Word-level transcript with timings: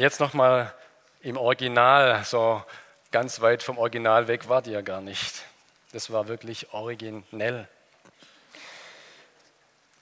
Und 0.00 0.04
jetzt 0.04 0.18
nochmal 0.18 0.72
im 1.20 1.36
Original, 1.36 2.24
so 2.24 2.64
ganz 3.10 3.42
weit 3.42 3.62
vom 3.62 3.76
Original 3.76 4.28
weg 4.28 4.48
war 4.48 4.62
die 4.62 4.70
ja 4.70 4.80
gar 4.80 5.02
nicht. 5.02 5.44
Das 5.92 6.10
war 6.10 6.26
wirklich 6.26 6.72
originell. 6.72 7.68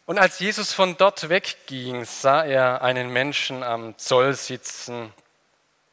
Und 0.06 0.20
als 0.20 0.38
Jesus 0.38 0.72
von 0.72 0.96
dort 0.96 1.28
wegging, 1.28 2.04
sah 2.04 2.44
er 2.44 2.82
einen 2.82 3.12
Menschen 3.12 3.64
am 3.64 3.98
Zoll 3.98 4.34
sitzen, 4.34 5.12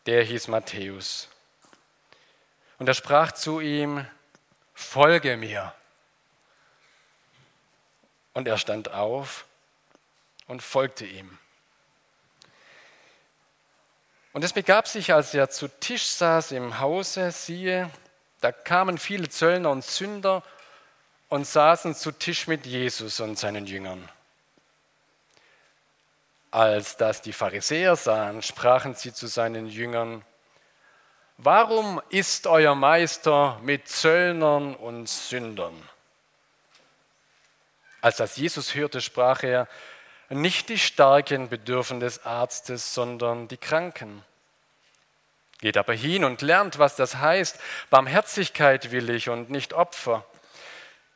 der 0.05 0.21
hieß 0.21 0.49
Matthäus. 0.49 1.27
Und 2.77 2.87
er 2.87 2.93
sprach 2.93 3.31
zu 3.31 3.59
ihm, 3.59 4.05
folge 4.75 5.35
mir. 5.35 5.73
Und 8.33 8.47
er 8.47 8.59
stand 8.59 8.93
auf 8.93 9.45
und 10.45 10.61
folgte 10.61 11.07
ihm. 11.07 11.39
Und 14.35 14.43
es 14.43 14.51
begab 14.51 14.85
sich, 14.85 15.13
als 15.13 15.33
er 15.33 15.49
zu 15.49 15.69
Tisch 15.69 16.07
saß 16.07 16.51
im 16.51 16.81
Hause, 16.81 17.31
siehe, 17.31 17.89
da 18.41 18.51
kamen 18.51 18.97
viele 18.97 19.29
Zöllner 19.29 19.71
und 19.71 19.85
Sünder 19.85 20.43
und 21.29 21.47
saßen 21.47 21.95
zu 21.95 22.11
Tisch 22.11 22.45
mit 22.45 22.65
Jesus 22.65 23.21
und 23.21 23.39
seinen 23.39 23.65
Jüngern. 23.65 24.09
Als 26.51 26.97
das 26.97 27.21
die 27.21 27.31
Pharisäer 27.31 27.95
sahen, 27.95 28.41
sprachen 28.41 28.93
sie 28.93 29.13
zu 29.13 29.27
seinen 29.27 29.67
Jüngern, 29.67 30.25
Warum 31.37 32.01
ist 32.09 32.45
euer 32.45 32.75
Meister 32.75 33.57
mit 33.61 33.87
Zöllnern 33.87 34.75
und 34.75 35.07
Sündern? 35.07 35.81
Als 38.01 38.17
das 38.17 38.35
Jesus 38.35 38.75
hörte, 38.75 38.99
sprach 38.99 39.43
er, 39.43 39.69
nicht 40.29 40.69
die 40.69 40.79
Starken 40.79 41.49
bedürfen 41.49 41.99
des 41.99 42.25
Arztes, 42.25 42.93
sondern 42.93 43.47
die 43.47 43.57
Kranken. 43.57 44.23
Geht 45.59 45.77
aber 45.77 45.93
hin 45.93 46.23
und 46.23 46.41
lernt, 46.41 46.79
was 46.79 46.95
das 46.95 47.17
heißt. 47.17 47.59
Barmherzigkeit 47.89 48.91
will 48.91 49.09
ich 49.09 49.29
und 49.29 49.49
nicht 49.49 49.73
Opfer. 49.73 50.25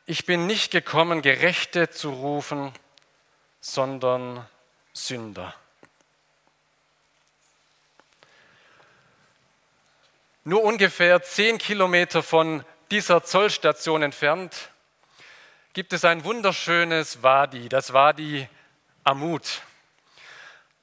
Ich 0.06 0.26
bin 0.26 0.46
nicht 0.46 0.70
gekommen, 0.72 1.22
Gerechte 1.22 1.90
zu 1.90 2.10
rufen, 2.10 2.72
sondern 3.60 4.46
Sünder. 4.92 5.54
Nur 10.42 10.62
ungefähr 10.64 11.22
zehn 11.22 11.58
Kilometer 11.58 12.22
von 12.22 12.64
dieser 12.90 13.22
Zollstation 13.22 14.02
entfernt 14.02 14.70
gibt 15.74 15.92
es 15.92 16.04
ein 16.04 16.24
wunderschönes 16.24 17.22
Wadi, 17.22 17.68
das 17.68 17.92
Wadi 17.92 18.48
Amut. 19.04 19.62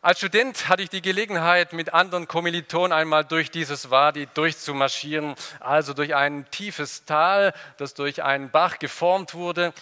Als 0.02 0.20
Student 0.20 0.70
hatte 0.70 0.84
ich 0.84 0.90
die 0.90 1.02
Gelegenheit, 1.02 1.74
mit 1.74 1.94
anderen 1.94 2.28
Kommilitonen 2.28 2.94
einmal 2.94 3.26
durch 3.26 3.52
dieses 3.52 3.90
Wadi 3.92 4.28
durchzumarschieren, 4.34 5.36
also 5.60 5.94
durch 5.94 6.16
ein 6.16 6.50
tiefes 6.50 7.06
Tal, 7.06 7.54
das 7.78 7.94
durch 7.94 8.24
einen 8.24 8.50
Bach 8.50 8.80
geformt 8.80 9.34
wurde 9.34 9.74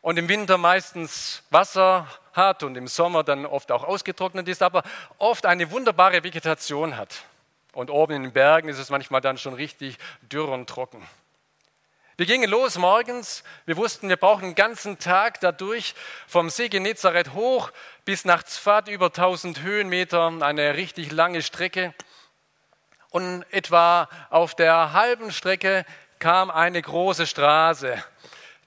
und 0.00 0.18
im 0.18 0.28
Winter 0.28 0.58
meistens 0.58 1.42
Wasser 1.50 2.06
hat 2.32 2.62
und 2.62 2.76
im 2.76 2.88
Sommer 2.88 3.24
dann 3.24 3.46
oft 3.46 3.70
auch 3.72 3.84
ausgetrocknet 3.84 4.48
ist, 4.48 4.62
aber 4.62 4.82
oft 5.18 5.46
eine 5.46 5.70
wunderbare 5.70 6.24
Vegetation 6.24 6.96
hat. 6.96 7.24
Und 7.72 7.90
oben 7.90 8.14
in 8.14 8.22
den 8.24 8.32
Bergen 8.32 8.68
ist 8.68 8.78
es 8.78 8.90
manchmal 8.90 9.20
dann 9.20 9.38
schon 9.38 9.54
richtig 9.54 9.96
dürr 10.22 10.48
und 10.48 10.68
trocken. 10.68 11.06
Wir 12.18 12.26
gingen 12.26 12.50
los 12.50 12.76
morgens. 12.76 13.42
Wir 13.64 13.78
wussten, 13.78 14.10
wir 14.10 14.18
brauchen 14.18 14.44
einen 14.44 14.54
ganzen 14.54 14.98
Tag 14.98 15.40
dadurch 15.40 15.94
vom 16.26 16.50
See 16.50 16.68
Genezareth 16.68 17.32
hoch 17.32 17.70
bis 18.04 18.26
nach 18.26 18.42
Zfat 18.42 18.88
über 18.88 19.06
1000 19.06 19.62
Höhenmeter, 19.62 20.30
eine 20.42 20.76
richtig 20.76 21.10
lange 21.10 21.40
Strecke. 21.40 21.94
Und 23.08 23.44
etwa 23.50 24.10
auf 24.28 24.54
der 24.54 24.92
halben 24.92 25.32
Strecke 25.32 25.86
kam 26.18 26.50
eine 26.50 26.82
große 26.82 27.26
Straße, 27.26 28.04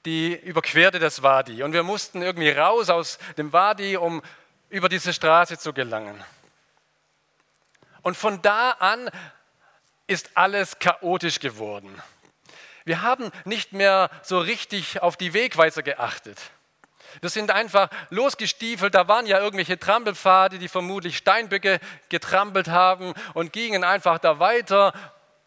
die 0.05 0.33
überquerte 0.33 0.97
das 0.97 1.21
Wadi. 1.21 1.61
Und 1.61 1.73
wir 1.73 1.83
mussten 1.83 2.23
irgendwie 2.23 2.49
raus 2.49 2.89
aus 2.89 3.19
dem 3.37 3.53
Wadi, 3.53 3.95
um 3.95 4.23
über 4.69 4.89
diese 4.89 5.13
Straße 5.13 5.59
zu 5.59 5.71
gelangen. 5.71 6.23
Und 8.01 8.17
von 8.17 8.41
da 8.41 8.71
an 8.71 9.07
ist 10.07 10.31
alles 10.33 10.79
chaotisch 10.79 11.39
geworden. 11.39 12.01
Wir 12.85 13.01
haben 13.01 13.31
nicht 13.45 13.73
mehr 13.73 14.09
so 14.21 14.39
richtig 14.39 15.01
auf 15.01 15.17
die 15.17 15.33
Wegweiser 15.33 15.81
geachtet. 15.81 16.39
Wir 17.21 17.29
sind 17.29 17.49
einfach 17.49 17.89
losgestiefelt, 18.09 18.93
da 18.93 19.07
waren 19.07 19.25
ja 19.25 19.39
irgendwelche 19.39 19.79
Trampelpfade, 19.79 20.59
die 20.59 20.67
vermutlich 20.67 21.17
Steinböcke 21.17 21.79
getrampelt 22.09 22.67
haben 22.67 23.13
und 23.33 23.53
gingen 23.53 23.83
einfach 23.83 24.19
da 24.19 24.39
weiter. 24.39 24.93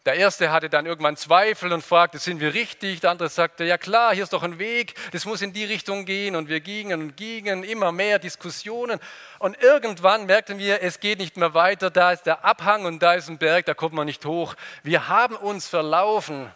Der 0.05 0.15
erste 0.15 0.51
hatte 0.51 0.69
dann 0.69 0.85
irgendwann 0.85 1.17
Zweifel 1.17 1.71
und 1.71 1.83
fragte, 1.83 2.17
sind 2.17 2.39
wir 2.39 2.53
richtig? 2.53 3.01
Der 3.01 3.11
andere 3.11 3.29
sagte, 3.29 3.65
ja 3.65 3.77
klar, 3.77 4.13
hier 4.13 4.23
ist 4.23 4.33
doch 4.33 4.43
ein 4.43 4.57
Weg, 4.57 4.95
das 5.11 5.25
muss 5.25 5.41
in 5.41 5.53
die 5.53 5.65
Richtung 5.65 6.05
gehen. 6.05 6.35
Und 6.35 6.49
wir 6.49 6.61
gingen 6.61 7.01
und 7.01 7.17
gingen, 7.17 7.63
immer 7.63 7.91
mehr 7.91 8.17
Diskussionen. 8.17 8.99
Und 9.37 9.61
irgendwann 9.61 10.25
merkten 10.25 10.57
wir, 10.57 10.81
es 10.81 10.99
geht 10.99 11.19
nicht 11.19 11.37
mehr 11.37 11.53
weiter, 11.53 11.89
da 11.89 12.11
ist 12.11 12.23
der 12.23 12.43
Abhang 12.43 12.85
und 12.85 13.03
da 13.03 13.13
ist 13.13 13.29
ein 13.29 13.37
Berg, 13.37 13.65
da 13.65 13.73
kommt 13.73 13.93
man 13.93 14.07
nicht 14.07 14.25
hoch. 14.25 14.55
Wir 14.83 15.09
haben 15.09 15.35
uns 15.35 15.67
verlaufen. 15.67 16.49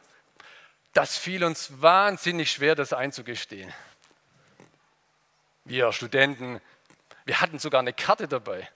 Das 0.93 1.17
fiel 1.17 1.43
uns 1.43 1.81
wahnsinnig 1.81 2.51
schwer, 2.51 2.75
das 2.75 2.93
einzugestehen. 2.93 3.73
Wir 5.65 5.91
Studenten, 5.91 6.61
wir 7.25 7.41
hatten 7.41 7.57
sogar 7.57 7.79
eine 7.79 7.93
Karte 7.93 8.27
dabei. 8.27 8.69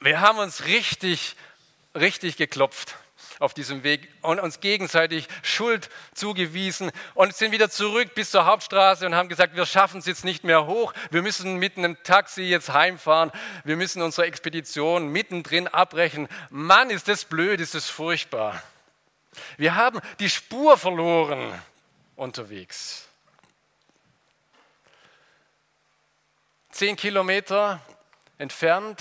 Wir 0.00 0.20
haben 0.20 0.38
uns 0.38 0.64
richtig, 0.64 1.36
richtig 1.94 2.36
geklopft 2.36 2.96
auf 3.38 3.52
diesem 3.52 3.82
Weg 3.82 4.08
und 4.22 4.38
uns 4.38 4.60
gegenseitig 4.60 5.28
Schuld 5.42 5.90
zugewiesen 6.14 6.90
und 7.14 7.34
sind 7.34 7.52
wieder 7.52 7.68
zurück 7.68 8.14
bis 8.14 8.30
zur 8.30 8.46
Hauptstraße 8.46 9.04
und 9.04 9.14
haben 9.14 9.28
gesagt, 9.28 9.56
wir 9.56 9.66
schaffen 9.66 9.98
es 9.98 10.06
jetzt 10.06 10.24
nicht 10.24 10.44
mehr 10.44 10.66
hoch, 10.66 10.94
wir 11.10 11.22
müssen 11.22 11.56
mit 11.56 11.76
einem 11.76 12.02
Taxi 12.02 12.42
jetzt 12.42 12.72
heimfahren, 12.72 13.32
wir 13.64 13.76
müssen 13.76 14.02
unsere 14.02 14.26
Expedition 14.26 15.08
mittendrin 15.08 15.68
abbrechen. 15.68 16.28
Mann, 16.50 16.90
ist 16.90 17.08
das 17.08 17.24
blöd, 17.24 17.60
ist 17.60 17.74
das 17.74 17.88
furchtbar. 17.88 18.62
Wir 19.56 19.74
haben 19.74 20.00
die 20.18 20.30
Spur 20.30 20.76
verloren 20.76 21.60
unterwegs. 22.16 23.08
Zehn 26.70 26.96
Kilometer 26.96 27.80
entfernt 28.38 29.00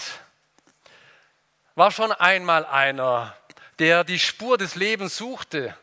war 1.75 1.91
schon 1.91 2.11
einmal 2.11 2.65
einer, 2.65 3.35
der 3.79 4.03
die 4.03 4.19
Spur 4.19 4.57
des 4.57 4.75
Lebens 4.75 5.17
suchte. 5.17 5.75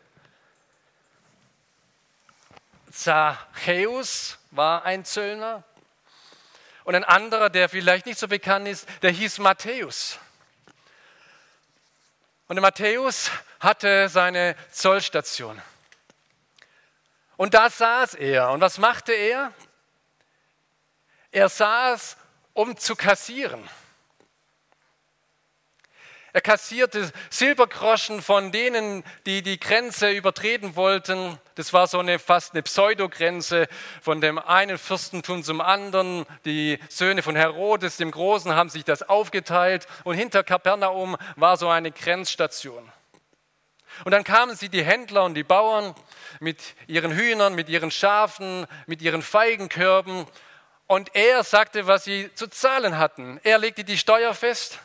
Zachäus 2.92 4.38
war 4.50 4.84
ein 4.84 5.04
Zöllner 5.04 5.64
und 6.84 6.94
ein 6.94 7.04
anderer, 7.04 7.50
der 7.50 7.68
vielleicht 7.68 8.06
nicht 8.06 8.18
so 8.18 8.28
bekannt 8.28 8.68
ist, 8.68 8.88
der 9.02 9.10
hieß 9.10 9.38
Matthäus. 9.38 10.18
Und 12.50 12.56
der 12.56 12.62
Matthäus 12.62 13.30
hatte 13.60 14.08
seine 14.08 14.56
Zollstation. 14.72 15.62
Und 17.36 17.54
da 17.54 17.70
saß 17.70 18.14
er. 18.14 18.50
Und 18.50 18.60
was 18.60 18.78
machte 18.78 19.12
er? 19.12 19.52
Er 21.30 21.48
saß, 21.48 22.16
um 22.52 22.76
zu 22.76 22.96
kassieren. 22.96 23.70
Er 26.32 26.40
kassierte 26.40 27.10
Silbergroschen 27.28 28.22
von 28.22 28.52
denen, 28.52 29.02
die 29.26 29.42
die 29.42 29.58
Grenze 29.58 30.10
übertreten 30.10 30.76
wollten. 30.76 31.38
Das 31.56 31.72
war 31.72 31.88
so 31.88 31.98
eine 31.98 32.20
fast 32.20 32.52
eine 32.52 32.62
Pseudogrenze 32.62 33.66
von 34.00 34.20
dem 34.20 34.38
einen 34.38 34.78
Fürstentum 34.78 35.42
zum 35.42 35.60
anderen. 35.60 36.24
Die 36.44 36.78
Söhne 36.88 37.22
von 37.22 37.34
Herodes 37.34 37.96
dem 37.96 38.12
Großen 38.12 38.54
haben 38.54 38.70
sich 38.70 38.84
das 38.84 39.02
aufgeteilt 39.02 39.88
und 40.04 40.14
hinter 40.14 40.44
Kapernaum 40.44 41.16
war 41.34 41.56
so 41.56 41.68
eine 41.68 41.90
Grenzstation. 41.90 42.90
Und 44.04 44.12
dann 44.12 44.22
kamen 44.22 44.54
sie, 44.54 44.68
die 44.68 44.84
Händler 44.84 45.24
und 45.24 45.34
die 45.34 45.42
Bauern, 45.42 45.94
mit 46.38 46.58
ihren 46.86 47.12
Hühnern, 47.12 47.56
mit 47.56 47.68
ihren 47.68 47.90
Schafen, 47.90 48.66
mit 48.86 49.02
ihren 49.02 49.20
Feigenkörben 49.20 50.26
Und 50.86 51.14
er 51.14 51.42
sagte, 51.42 51.88
was 51.88 52.04
sie 52.04 52.30
zu 52.34 52.48
zahlen 52.48 52.98
hatten. 52.98 53.40
Er 53.42 53.58
legte 53.58 53.82
die 53.84 53.98
Steuer 53.98 54.32
fest 54.32 54.78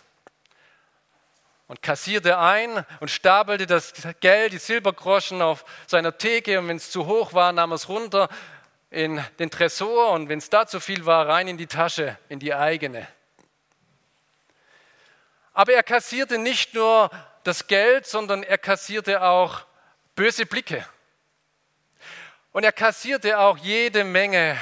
und 1.68 1.82
kassierte 1.82 2.38
ein 2.38 2.86
und 3.00 3.10
stapelte 3.10 3.66
das 3.66 3.94
Geld, 4.20 4.54
die 4.54 4.58
Silbergroschen 4.58 5.42
auf 5.42 5.66
seiner 5.88 6.18
Theke 6.18 6.60
und 6.60 6.68
wenn 6.68 6.78
es 6.78 6.92
zu 6.92 7.08
hoch 7.08 7.34
war, 7.34 7.52
nahm 7.52 7.72
er 7.72 7.76
es 7.76 7.90
runter 7.90 8.30
in 8.92 9.24
den 9.40 9.50
Tresor 9.50 10.12
und 10.12 10.30
wenn 10.30 10.40
es 10.40 10.50
da 10.50 10.68
zu 10.68 10.80
viel 10.80 11.06
war, 11.06 11.28
rein 11.28 11.48
in 11.48 11.58
die 11.58 11.68
Tasche, 11.68 12.18
in 12.30 12.40
die 12.40 12.54
eigene. 12.54 13.08
Aber 15.54 15.74
er 15.74 15.84
kassierte 15.84 16.38
nicht 16.38 16.74
nur 16.74 17.10
das 17.44 17.68
Geld, 17.68 18.06
sondern 18.06 18.44
er 18.44 18.58
kassierte 18.58 19.22
auch 19.22 19.66
böse 20.16 20.46
Blicke. 20.46 20.86
Und 22.52 22.64
er 22.64 22.72
kassierte 22.72 23.40
auch 23.40 23.58
jede 23.58 24.04
Menge 24.04 24.60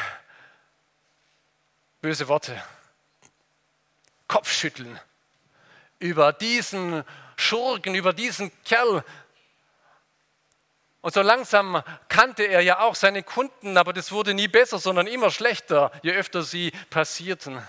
böse 2.01 2.27
Worte. 2.27 2.61
Kopfschütteln 4.27 4.99
über 6.03 6.33
diesen 6.33 7.05
Schurken, 7.37 7.95
über 7.95 8.11
diesen 8.11 8.51
Kerl. 8.65 9.05
Und 10.99 11.13
so 11.13 11.21
langsam 11.21 11.81
kannte 12.09 12.43
er 12.43 12.59
ja 12.59 12.81
auch 12.81 12.95
seine 12.95 13.23
Kunden, 13.23 13.77
aber 13.77 13.93
das 13.93 14.11
wurde 14.11 14.33
nie 14.33 14.49
besser, 14.49 14.79
sondern 14.79 15.07
immer 15.07 15.31
schlechter, 15.31 15.93
je 16.03 16.11
öfter 16.11 16.43
sie 16.43 16.71
passierten. 16.89 17.65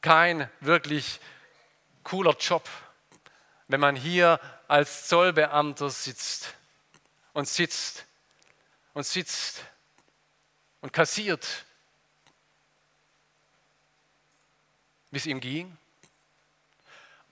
Kein 0.00 0.50
wirklich 0.60 1.20
cooler 2.04 2.34
Job, 2.38 2.66
wenn 3.68 3.80
man 3.80 3.96
hier 3.96 4.40
als 4.66 5.06
Zollbeamter 5.06 5.90
sitzt 5.90 6.54
und 7.34 7.46
sitzt 7.46 8.06
und 8.94 9.06
sitzt 9.06 9.62
und 10.80 10.90
kassiert, 10.90 11.66
wie 15.10 15.18
es 15.18 15.26
ihm 15.26 15.40
ging. 15.40 15.76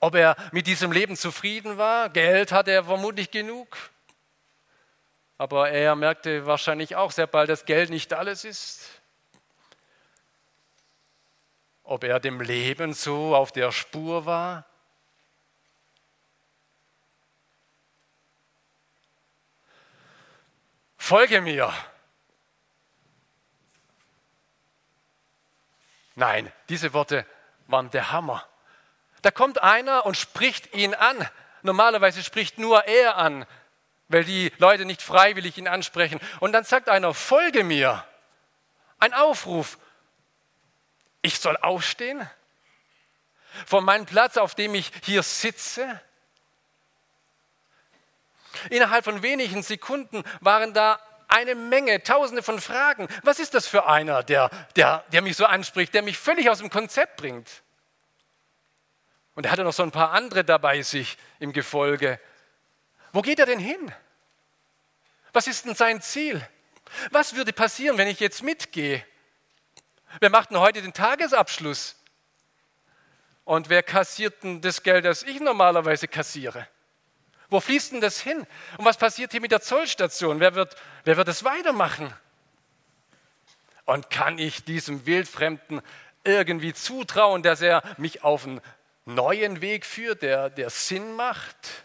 Ob 0.03 0.17
er 0.17 0.35
mit 0.51 0.67
diesem 0.67 0.91
Leben 0.91 1.15
zufrieden 1.15 1.79
war, 1.79 2.11
Geld 2.11 2.51
hatte 2.51 2.73
er 2.73 2.83
vermutlich 2.83 3.31
genug. 3.31 3.77
Aber 5.39 5.71
er 5.71 5.95
merkte 5.95 6.45
wahrscheinlich 6.45 6.97
auch 6.97 7.13
sehr 7.13 7.29
bald, 7.29 7.49
dass 7.49 7.67
Geld 7.67 7.89
nicht 7.89 8.13
alles 8.13 8.45
ist. 8.45 9.01
Ob 11.85 12.03
er 12.03 12.19
dem 12.19 12.41
Leben 12.41 12.95
so 12.95 13.37
auf 13.37 13.53
der 13.53 13.71
Spur 13.71 14.27
war. 14.27 14.67
Folge 20.97 21.41
mir. 21.41 21.73
Nein, 26.17 26.53
diese 26.69 26.93
Worte 26.93 27.25
waren 27.69 27.89
der 27.93 28.11
Hammer. 28.11 28.49
Da 29.23 29.31
kommt 29.31 29.63
einer 29.63 30.05
und 30.05 30.17
spricht 30.17 30.75
ihn 30.75 30.95
an. 30.95 31.29
Normalerweise 31.63 32.23
spricht 32.23 32.59
nur 32.59 32.85
er 32.87 33.17
an, 33.17 33.47
weil 34.09 34.25
die 34.25 34.53
Leute 34.59 34.85
nicht 34.85 35.01
freiwillig 35.01 35.57
ihn 35.59 35.69
ansprechen. 35.69 36.21
Und 36.41 36.53
dann 36.53 36.65
sagt 36.65 36.89
einer, 36.89 37.15
folge 37.15 37.65
mir. 37.65 38.05
Ein 38.99 39.15
Aufruf. 39.15 39.79
Ich 41.23 41.39
soll 41.39 41.57
aufstehen? 41.57 42.29
Von 43.67 43.85
meinem 43.85 44.07
Platz, 44.07 44.37
auf 44.37 44.55
dem 44.55 44.75
ich 44.75 44.91
hier 45.05 45.23
sitze? 45.23 46.01
Innerhalb 48.71 49.05
von 49.05 49.23
wenigen 49.23 49.63
Sekunden 49.63 50.25
waren 50.41 50.75
da 50.75 51.01
eine 51.29 51.55
Menge, 51.55 52.03
tausende 52.03 52.43
von 52.43 52.61
Fragen. 52.61 53.09
Was 53.23 53.39
ist 53.39 53.55
das 53.55 53.67
für 53.67 53.87
einer, 53.87 54.23
der, 54.23 54.51
der, 54.77 55.05
der 55.13 55.23
mich 55.23 55.37
so 55.37 55.47
anspricht, 55.47 55.95
der 55.95 56.03
mich 56.03 56.19
völlig 56.19 56.51
aus 56.51 56.59
dem 56.59 56.71
Konzept 56.71 57.17
bringt? 57.17 57.63
Und 59.35 59.47
er 59.47 59.53
hatte 59.53 59.65
noch 59.65 59.73
so 59.73 59.83
ein 59.83 59.91
paar 59.91 60.13
andere 60.13 60.45
dabei 60.45 60.83
sich 60.83 61.17
im 61.39 61.53
Gefolge. 61.53 62.21
Wo 63.13 63.23
geht 63.23 63.39
er 63.39 63.47
denn 63.47 63.59
hin? 63.59 63.93
Was 65.33 65.47
ist 65.47 65.65
denn 65.65 65.75
sein 65.75 66.03
Ziel? 66.03 66.47
Was 67.11 67.35
würde 67.35 67.53
passieren, 67.53 67.97
wenn 67.97 68.09
ich 68.09 68.21
jetzt 68.21 68.43
mitgehe? 68.43 69.05
Wer 70.21 70.31
macht 70.31 70.51
denn 70.51 70.59
heute 70.59 70.83
den 70.83 70.93
Tagesabschluss? 70.93 71.97
Und 73.45 73.69
wer 73.71 73.83
kassiert 73.83 74.43
denn 74.43 74.61
das 74.61 74.83
Geld, 74.83 75.05
das 75.05 75.23
ich 75.23 75.41
normalerweise 75.41 76.07
kassiere? 76.07 76.69
Wo 77.49 77.61
fließt 77.61 77.93
denn 77.93 78.01
das 78.01 78.21
hin? 78.21 78.47
Und 78.79 78.85
was 78.85 78.97
passiert 78.97 79.33
hier 79.33 79.41
mit 79.41 79.53
der 79.53 79.61
Zollstation? 79.61 80.41
Wer 80.41 80.55
wird, 80.55 80.77
wer 81.05 81.17
wird 81.17 81.29
das 81.29 81.45
weitermachen? 81.45 82.13
Und 83.85 84.11
kann 84.11 84.39
ich 84.39 84.65
diesem 84.65 85.07
Wildfremden 85.07 85.83
irgendwie 86.25 86.73
zutrauen, 86.73 87.43
dass 87.43 87.61
er 87.61 87.83
mich 87.99 88.23
auf 88.23 88.47
einen 88.47 88.61
neuen 89.05 89.61
Weg 89.61 89.85
führt, 89.85 90.23
der, 90.23 90.51
der 90.51 90.71
Sinn 90.71 91.17
macht. 91.17 91.85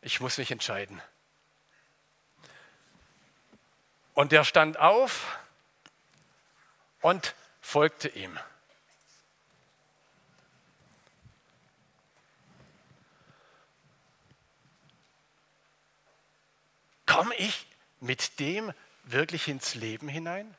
Ich 0.00 0.20
muss 0.20 0.38
mich 0.38 0.50
entscheiden. 0.50 1.00
Und 4.14 4.32
er 4.32 4.44
stand 4.44 4.78
auf 4.78 5.38
und 7.00 7.34
folgte 7.60 8.08
ihm. 8.08 8.38
Komme 17.06 17.34
ich 17.36 17.66
mit 18.00 18.40
dem 18.40 18.72
wirklich 19.12 19.48
ins 19.48 19.74
Leben 19.74 20.08
hinein? 20.08 20.54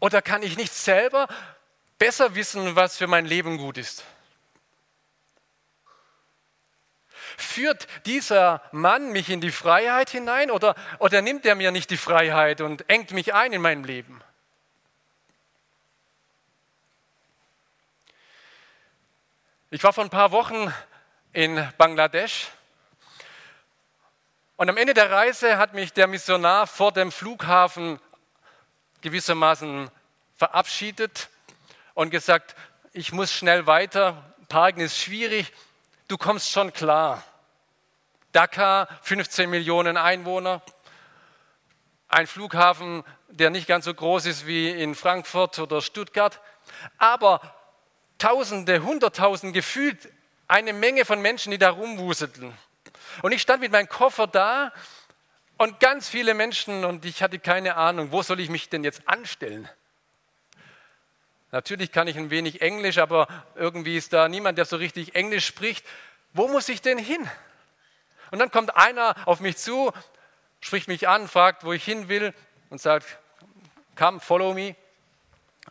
Oder 0.00 0.22
kann 0.22 0.42
ich 0.42 0.56
nicht 0.56 0.72
selber 0.72 1.26
besser 1.98 2.34
wissen, 2.34 2.76
was 2.76 2.96
für 2.96 3.06
mein 3.06 3.26
Leben 3.26 3.56
gut 3.56 3.78
ist? 3.78 4.04
Führt 7.38 7.86
dieser 8.06 8.62
Mann 8.72 9.12
mich 9.12 9.30
in 9.30 9.40
die 9.40 9.50
Freiheit 9.50 10.10
hinein 10.10 10.50
oder, 10.50 10.74
oder 10.98 11.22
nimmt 11.22 11.44
er 11.44 11.54
mir 11.54 11.70
nicht 11.70 11.90
die 11.90 11.96
Freiheit 11.96 12.60
und 12.60 12.88
engt 12.88 13.10
mich 13.12 13.34
ein 13.34 13.52
in 13.52 13.62
meinem 13.62 13.84
Leben? 13.84 14.22
Ich 19.70 19.82
war 19.82 19.92
vor 19.92 20.04
ein 20.04 20.10
paar 20.10 20.30
Wochen 20.30 20.72
in 21.32 21.68
Bangladesch 21.76 22.48
und 24.56 24.68
am 24.70 24.76
Ende 24.76 24.94
der 24.94 25.10
Reise 25.10 25.58
hat 25.58 25.74
mich 25.74 25.92
der 25.92 26.06
Missionar 26.06 26.66
vor 26.66 26.92
dem 26.92 27.12
Flughafen 27.12 28.00
gewissermaßen 29.02 29.90
verabschiedet 30.34 31.28
und 31.94 32.10
gesagt, 32.10 32.56
ich 32.92 33.12
muss 33.12 33.32
schnell 33.32 33.66
weiter, 33.66 34.34
parken 34.48 34.80
ist 34.80 34.98
schwierig, 34.98 35.52
du 36.08 36.16
kommst 36.16 36.50
schon 36.50 36.72
klar. 36.72 37.22
Dakar, 38.32 38.88
15 39.02 39.48
Millionen 39.48 39.96
Einwohner, 39.96 40.62
ein 42.08 42.26
Flughafen, 42.26 43.04
der 43.28 43.50
nicht 43.50 43.66
ganz 43.66 43.84
so 43.84 43.94
groß 43.94 44.26
ist 44.26 44.46
wie 44.46 44.70
in 44.70 44.94
Frankfurt 44.94 45.58
oder 45.58 45.82
Stuttgart, 45.82 46.40
aber 46.98 47.40
Tausende, 48.18 48.82
Hunderttausend 48.82 49.52
gefühlt 49.52 50.08
eine 50.48 50.72
Menge 50.72 51.04
von 51.04 51.20
Menschen, 51.20 51.50
die 51.50 51.58
da 51.58 51.68
rumwuselten. 51.68 52.56
Und 53.22 53.32
ich 53.32 53.42
stand 53.42 53.60
mit 53.60 53.72
meinem 53.72 53.88
Koffer 53.88 54.26
da 54.26 54.72
und 55.58 55.80
ganz 55.80 56.08
viele 56.08 56.34
Menschen 56.34 56.84
und 56.84 57.04
ich 57.04 57.22
hatte 57.22 57.38
keine 57.38 57.76
Ahnung, 57.76 58.12
wo 58.12 58.22
soll 58.22 58.40
ich 58.40 58.50
mich 58.50 58.68
denn 58.68 58.84
jetzt 58.84 59.02
anstellen? 59.06 59.68
Natürlich 61.52 61.92
kann 61.92 62.08
ich 62.08 62.16
ein 62.16 62.30
wenig 62.30 62.60
Englisch, 62.60 62.98
aber 62.98 63.28
irgendwie 63.54 63.96
ist 63.96 64.12
da 64.12 64.28
niemand, 64.28 64.58
der 64.58 64.64
so 64.64 64.76
richtig 64.76 65.14
Englisch 65.14 65.46
spricht. 65.46 65.86
Wo 66.32 66.48
muss 66.48 66.68
ich 66.68 66.82
denn 66.82 66.98
hin? 66.98 67.26
Und 68.30 68.40
dann 68.40 68.50
kommt 68.50 68.76
einer 68.76 69.14
auf 69.26 69.40
mich 69.40 69.56
zu, 69.56 69.92
spricht 70.60 70.88
mich 70.88 71.08
an, 71.08 71.28
fragt, 71.28 71.64
wo 71.64 71.72
ich 71.72 71.84
hin 71.84 72.08
will 72.08 72.34
und 72.70 72.80
sagt, 72.80 73.18
come, 73.96 74.20
follow 74.20 74.52
me. 74.52 74.74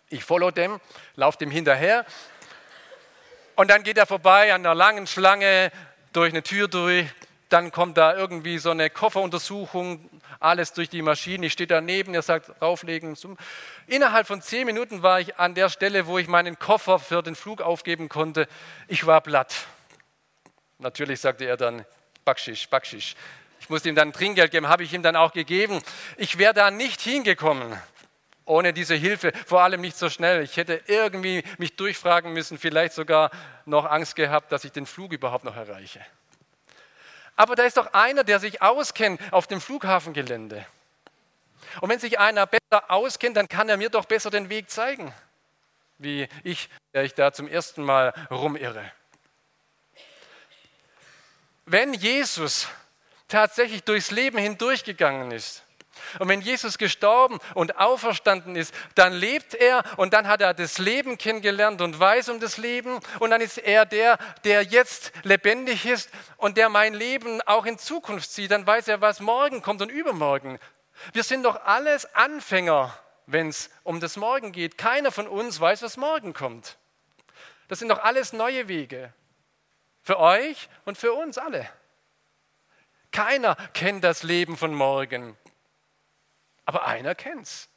Ich 0.10 0.24
follow 0.24 0.52
dem, 0.52 0.80
laufe 1.16 1.38
dem 1.38 1.52
hinterher. 1.52 2.06
Und 3.56 3.70
dann 3.70 3.84
geht 3.84 3.98
er 3.98 4.06
vorbei 4.06 4.54
an 4.54 4.66
einer 4.66 4.76
langen 4.76 5.08
Schlange 5.08 5.72
durch 6.14 6.32
eine 6.32 6.44
Tür 6.44 6.68
durch 6.68 7.08
dann 7.56 7.72
kommt 7.72 7.96
da 7.96 8.14
irgendwie 8.14 8.58
so 8.58 8.72
eine 8.72 8.90
Kofferuntersuchung, 8.90 10.10
alles 10.42 10.74
durch 10.74 10.90
die 10.90 11.02
Maschine. 11.02 11.46
Ich 11.46 11.54
stehe 11.54 11.68
daneben, 11.68 12.14
er 12.14 12.22
sagt, 12.22 12.52
rauflegen. 12.62 13.18
Innerhalb 13.88 14.28
von 14.28 14.42
zehn 14.42 14.66
Minuten 14.66 15.04
war 15.04 15.22
ich 15.22 15.38
an 15.38 15.56
der 15.56 15.70
Stelle, 15.70 16.06
wo 16.06 16.18
ich 16.18 16.28
meinen 16.28 16.60
Koffer 16.60 17.00
für 17.00 17.24
den 17.24 17.34
Flug 17.34 17.62
aufgeben 17.62 18.10
konnte. 18.10 18.50
Ich 18.90 19.08
war 19.08 19.22
platt. 19.22 19.56
Natürlich 20.80 21.22
sagte 21.22 21.46
er 21.46 21.56
dann, 21.56 21.86
Backschisch, 22.26 22.68
Backschisch. 22.68 23.16
Ich 23.62 23.70
musste 23.70 23.88
ihm 23.88 23.96
dann 23.96 24.12
Trinkgeld 24.12 24.52
geben, 24.52 24.68
habe 24.68 24.84
ich 24.84 24.92
ihm 24.92 25.02
dann 25.02 25.16
auch 25.16 25.32
gegeben. 25.32 25.82
Ich 26.18 26.38
wäre 26.38 26.54
da 26.54 26.72
nicht 26.72 27.00
hingekommen, 27.00 27.74
ohne 28.44 28.74
diese 28.74 28.96
Hilfe, 28.96 29.32
vor 29.46 29.62
allem 29.62 29.80
nicht 29.80 29.96
so 29.96 30.10
schnell. 30.10 30.44
Ich 30.44 30.58
hätte 30.58 30.82
irgendwie 30.88 31.42
mich 31.58 31.78
durchfragen 31.78 32.34
müssen, 32.34 32.58
vielleicht 32.58 32.92
sogar 32.92 33.32
noch 33.64 33.86
Angst 33.86 34.18
gehabt, 34.18 34.52
dass 34.52 34.66
ich 34.66 34.74
den 34.74 34.86
Flug 34.86 35.14
überhaupt 35.14 35.46
noch 35.46 35.56
erreiche. 35.56 36.02
Aber 37.36 37.56
da 37.56 37.64
ist 37.64 37.78
doch 37.78 37.94
einer, 37.94 38.24
der 38.24 38.40
sich 38.40 38.62
auskennt 38.62 39.22
auf 39.32 39.48
dem 39.48 39.60
Flughafengelände. 39.60 40.66
Und 41.82 41.90
wenn 41.90 42.00
sich 42.00 42.20
einer 42.20 42.46
besser 42.46 42.90
auskennt, 42.90 43.36
dann 43.36 43.48
kann 43.50 43.68
er 43.68 43.78
mir 43.78 43.90
doch 43.90 44.06
besser 44.06 44.30
den 44.30 44.50
Weg 44.50 44.70
zeigen, 44.70 45.14
wie 45.98 46.30
ich, 46.44 46.70
der 46.94 47.04
ich 47.04 47.14
da 47.14 47.34
zum 47.34 47.48
ersten 47.48 47.84
Mal 47.84 48.14
rumirre. 48.32 48.92
Wenn 51.66 51.94
Jesus 51.94 52.68
tatsächlich 53.28 53.84
durchs 53.84 54.12
Leben 54.12 54.38
hindurchgegangen 54.38 55.32
ist, 55.32 55.65
und 56.20 56.30
wenn 56.30 56.42
Jesus 56.42 56.78
gestorben 56.78 57.40
und 57.54 57.78
auferstanden 57.78 58.56
ist, 58.56 58.74
dann 58.96 59.14
lebt 59.14 59.54
er 59.54 59.84
und 59.98 60.14
dann 60.14 60.28
hat 60.28 60.42
er 60.42 60.54
das 60.54 60.78
Leben 60.78 61.18
kennengelernt 61.18 61.82
und 61.82 62.00
weiß 62.00 62.30
um 62.30 62.40
das 62.40 62.58
Leben. 62.58 63.00
Und 63.20 63.32
dann 63.32 63.42
ist 63.42 63.58
er 63.58 63.86
der, 63.86 64.18
der 64.44 64.64
jetzt 64.64 65.12
lebendig 65.24 65.86
ist 65.86 66.10
und 66.38 66.58
der 66.58 66.70
mein 66.70 66.94
Leben 66.94 67.42
auch 67.42 67.66
in 67.66 67.78
Zukunft 67.78 68.32
sieht. 68.32 68.52
Dann 68.52 68.66
weiß 68.66 68.88
er, 68.88 69.02
was 69.02 69.20
morgen 69.20 69.62
kommt 69.62 69.82
und 69.82 69.90
übermorgen. 69.90 70.60
Wir 71.14 71.24
sind 71.24 71.44
doch 71.44 71.66
alles 71.66 72.06
Anfänger, 72.16 72.98
wenn 73.26 73.50
es 73.50 73.70
um 73.84 74.00
das 74.00 74.16
Morgen 74.18 74.52
geht. 74.52 74.78
Keiner 74.78 75.12
von 75.12 75.28
uns 75.28 75.60
weiß, 75.60 75.82
was 75.82 75.98
morgen 75.98 76.34
kommt. 76.34 76.78
Das 77.68 77.80
sind 77.80 77.90
doch 77.90 78.04
alles 78.04 78.34
neue 78.34 78.68
Wege. 78.68 79.14
Für 80.02 80.20
euch 80.20 80.70
und 80.86 80.98
für 80.98 81.14
uns 81.14 81.38
alle. 81.38 81.68
Keiner 83.12 83.56
kennt 83.74 84.04
das 84.04 84.24
Leben 84.24 84.56
von 84.56 84.74
morgen. 84.74 85.36
Aber 86.66 86.86
einer 86.86 87.16
kennt's. 87.16 87.70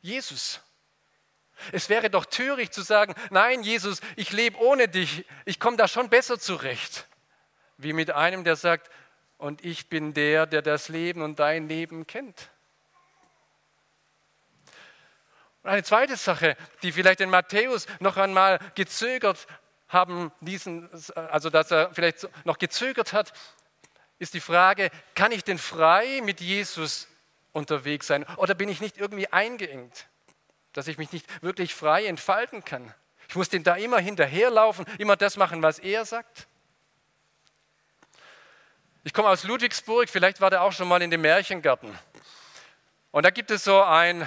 Jesus. 0.00 0.60
Es 1.70 1.88
wäre 1.88 2.10
doch 2.10 2.24
töricht 2.24 2.74
zu 2.74 2.82
sagen, 2.82 3.14
nein, 3.30 3.62
Jesus, 3.62 4.00
ich 4.16 4.32
lebe 4.32 4.58
ohne 4.58 4.88
dich, 4.88 5.24
ich 5.44 5.60
komme 5.60 5.76
da 5.76 5.86
schon 5.86 6.08
besser 6.08 6.40
zurecht. 6.40 7.06
Wie 7.76 7.92
mit 7.92 8.10
einem, 8.10 8.42
der 8.42 8.56
sagt, 8.56 8.90
und 9.38 9.64
ich 9.64 9.88
bin 9.88 10.14
der, 10.14 10.46
der 10.46 10.62
das 10.62 10.88
Leben 10.88 11.22
und 11.22 11.38
dein 11.38 11.68
Leben 11.68 12.06
kennt. 12.06 12.48
Und 15.62 15.70
eine 15.70 15.84
zweite 15.84 16.16
Sache, 16.16 16.56
die 16.82 16.90
vielleicht 16.90 17.20
den 17.20 17.30
Matthäus 17.30 17.86
noch 18.00 18.16
einmal 18.16 18.58
gezögert 18.74 19.46
haben, 19.88 20.32
diesen, 20.40 20.88
also 21.14 21.50
dass 21.50 21.70
er 21.70 21.94
vielleicht 21.94 22.28
noch 22.44 22.58
gezögert 22.58 23.12
hat, 23.12 23.32
ist 24.18 24.34
die 24.34 24.40
Frage, 24.40 24.90
kann 25.14 25.32
ich 25.32 25.44
denn 25.44 25.58
frei 25.58 26.20
mit 26.22 26.40
Jesus 26.40 27.08
unterwegs 27.52 28.06
sein? 28.06 28.24
Oder 28.36 28.54
bin 28.54 28.68
ich 28.68 28.80
nicht 28.80 28.98
irgendwie 28.98 29.28
eingeengt, 29.28 30.06
dass 30.72 30.88
ich 30.88 30.98
mich 30.98 31.12
nicht 31.12 31.42
wirklich 31.42 31.74
frei 31.74 32.06
entfalten 32.06 32.64
kann? 32.64 32.92
Ich 33.28 33.36
muss 33.36 33.48
dem 33.48 33.62
da 33.62 33.76
immer 33.76 33.98
hinterherlaufen, 33.98 34.84
immer 34.98 35.16
das 35.16 35.36
machen, 35.36 35.62
was 35.62 35.78
er 35.78 36.04
sagt. 36.04 36.46
Ich 39.04 39.12
komme 39.12 39.28
aus 39.28 39.44
Ludwigsburg, 39.44 40.08
vielleicht 40.08 40.40
war 40.40 40.50
der 40.50 40.62
auch 40.62 40.72
schon 40.72 40.86
mal 40.86 41.02
in 41.02 41.10
dem 41.10 41.22
Märchengarten. 41.22 41.98
Und 43.10 43.24
da 43.24 43.30
gibt 43.30 43.50
es 43.50 43.64
so 43.64 43.82
ein, 43.82 44.26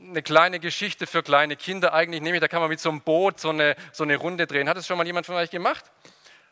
eine 0.00 0.22
kleine 0.22 0.60
Geschichte 0.60 1.06
für 1.06 1.22
kleine 1.22 1.56
Kinder. 1.56 1.92
Eigentlich 1.92 2.22
nämlich, 2.22 2.40
da 2.40 2.48
kann 2.48 2.60
man 2.60 2.68
mit 2.68 2.80
so 2.80 2.88
einem 2.88 3.00
Boot 3.00 3.40
so 3.40 3.50
eine, 3.50 3.74
so 3.92 4.04
eine 4.04 4.16
Runde 4.16 4.46
drehen. 4.46 4.68
Hat 4.68 4.76
das 4.76 4.86
schon 4.86 4.96
mal 4.96 5.06
jemand 5.06 5.26
von 5.26 5.34
euch 5.34 5.50
gemacht? 5.50 5.84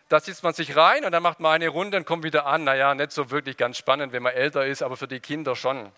Da 0.08 0.20
sitzt 0.20 0.42
man 0.42 0.52
sich 0.52 0.76
rein 0.76 1.04
und 1.04 1.12
dann 1.12 1.22
macht 1.22 1.40
man 1.40 1.52
eine 1.52 1.68
Runde 1.68 1.96
und 1.96 2.04
kommt 2.04 2.24
wieder 2.24 2.46
an. 2.46 2.64
Naja, 2.64 2.94
nicht 2.94 3.12
so 3.12 3.30
wirklich 3.30 3.56
ganz 3.56 3.78
spannend, 3.78 4.12
wenn 4.12 4.22
man 4.22 4.34
älter 4.34 4.66
ist, 4.66 4.82
aber 4.82 4.96
für 4.96 5.08
die 5.08 5.20
Kinder 5.20 5.56
schon. 5.56 5.90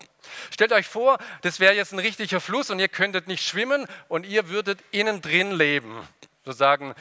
Stellt 0.49 0.71
euch 0.71 0.87
vor, 0.87 1.17
das 1.41 1.59
wäre 1.59 1.73
jetzt 1.73 1.91
ein 1.91 1.99
richtiger 1.99 2.39
Fluss 2.39 2.69
und 2.69 2.79
ihr 2.79 2.87
könntet 2.87 3.27
nicht 3.27 3.45
schwimmen 3.45 3.85
und 4.07 4.25
ihr 4.25 4.49
würdet 4.49 4.79
innen 4.91 5.21
drin 5.21 5.51
leben. 5.51 6.07
Sozusagen 6.45 6.95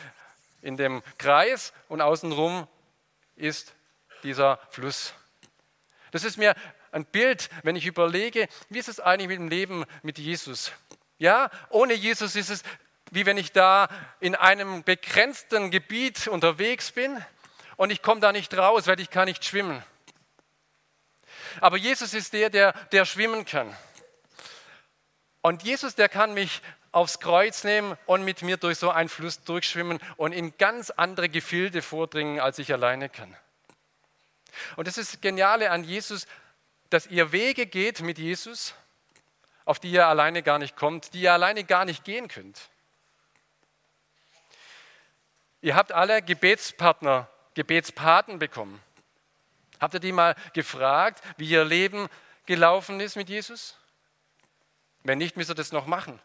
in 0.63 0.77
dem 0.77 1.03
Kreis 1.17 1.73
und 1.89 2.01
außenrum 2.01 2.67
ist 3.37 3.75
dieser 4.25 4.59
Fluss. 4.71 5.15
Das 6.11 6.25
ist 6.25 6.39
mir 6.39 6.55
ein 6.91 7.05
Bild, 7.05 7.51
wenn 7.63 7.77
ich 7.77 7.87
überlege, 7.87 8.49
wie 8.69 8.79
ist 8.79 8.89
es 8.89 8.99
eigentlich 8.99 9.29
mit 9.29 9.39
dem 9.39 9.49
Leben 9.49 9.85
mit 10.03 10.19
Jesus? 10.19 10.73
Ja, 11.19 11.51
ohne 11.71 11.95
Jesus 11.95 12.37
ist 12.37 12.51
es 12.51 12.63
wie 13.11 13.27
wenn 13.27 13.37
ich 13.37 13.53
da 13.53 13.89
in 14.21 14.35
einem 14.35 14.83
begrenzten 14.83 15.71
Gebiet 15.71 16.29
unterwegs 16.29 16.93
bin 16.93 17.25
und 17.77 17.91
ich 17.91 18.03
komme 18.03 18.21
da 18.21 18.33
nicht 18.33 18.57
raus, 18.57 18.87
weil 18.87 19.01
ich 19.01 19.11
kann 19.11 19.27
nicht 19.27 19.45
schwimmen. 19.45 19.83
Aber 21.61 21.77
Jesus 21.77 22.15
ist 22.15 22.33
der, 22.33 22.51
der, 22.51 22.73
der 22.93 23.05
schwimmen 23.05 23.45
kann. 23.45 23.75
Und 25.41 25.63
Jesus, 25.63 25.95
der 25.95 26.09
kann 26.09 26.35
mich 26.35 26.61
aufs 26.93 27.21
Kreuz 27.21 27.63
nehmen 27.63 27.97
und 28.07 28.25
mit 28.25 28.43
mir 28.43 28.57
durch 28.57 28.79
so 28.79 28.91
einen 28.91 29.09
Fluss 29.09 29.43
durchschwimmen 29.43 30.01
und 30.17 30.33
in 30.33 30.57
ganz 30.57 30.91
andere 30.91 31.29
Gefilde 31.29 31.83
vordringen, 31.83 32.41
als 32.41 32.59
ich 32.59 32.73
alleine 32.73 33.09
kann. 33.09 33.37
Und 34.77 34.89
das 34.89 34.99
ist 34.99 35.15
das 35.15 35.21
Geniale 35.21 35.71
an 35.71 35.85
Jesus, 35.85 36.27
dass 36.91 37.07
ihr 37.07 37.33
Wege 37.33 37.67
geht 37.67 38.01
mit 38.01 38.19
Jesus, 38.19 38.75
auf 39.65 39.79
die 39.79 39.91
ihr 39.91 40.07
alleine 40.07 40.43
gar 40.43 40.59
nicht 40.59 40.77
kommt, 40.77 41.13
die 41.13 41.23
ihr 41.23 41.33
alleine 41.33 41.65
gar 41.65 41.85
nicht 41.85 42.05
gehen 42.05 42.29
könnt. 42.29 42.71
Ihr 45.67 45.75
habt 45.75 45.91
alle 45.91 46.23
Gebetspartner, 46.23 47.29
Gebetspaten 47.55 48.39
bekommen. 48.39 48.81
Habt 49.81 49.95
ihr 49.95 49.99
die 49.99 50.13
mal 50.13 50.37
gefragt, 50.53 51.21
wie 51.39 51.49
ihr 51.49 51.65
Leben 51.65 52.09
gelaufen 52.47 53.01
ist 53.01 53.17
mit 53.17 53.29
Jesus? 53.29 53.77
Wenn 55.03 55.19
nicht, 55.19 55.37
müsst 55.37 55.51
ihr 55.51 55.57
das 55.57 55.73
noch 55.73 55.87
machen. 55.87 56.21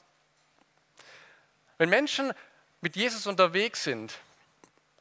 Wenn 1.79 1.89
Menschen 1.89 2.33
mit 2.81 2.95
Jesus 2.95 3.25
unterwegs 3.25 3.83
sind, 3.83 4.13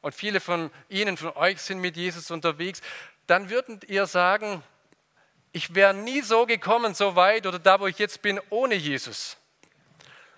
und 0.01 0.15
viele 0.15 0.39
von 0.39 0.71
Ihnen, 0.89 1.17
von 1.17 1.35
euch 1.35 1.61
sind 1.61 1.77
mit 1.77 1.95
Jesus 1.95 2.31
unterwegs, 2.31 2.81
dann 3.27 3.51
würdet 3.51 3.83
ihr 3.91 4.07
sagen, 4.07 4.63
ich 5.51 5.75
wäre 5.75 5.93
nie 5.93 6.21
so 6.21 6.47
gekommen, 6.47 6.95
so 6.95 7.15
weit 7.15 7.45
oder 7.45 7.59
da, 7.59 7.79
wo 7.79 7.85
ich 7.85 7.99
jetzt 7.99 8.23
bin, 8.23 8.41
ohne 8.49 8.73
Jesus. 8.73 9.37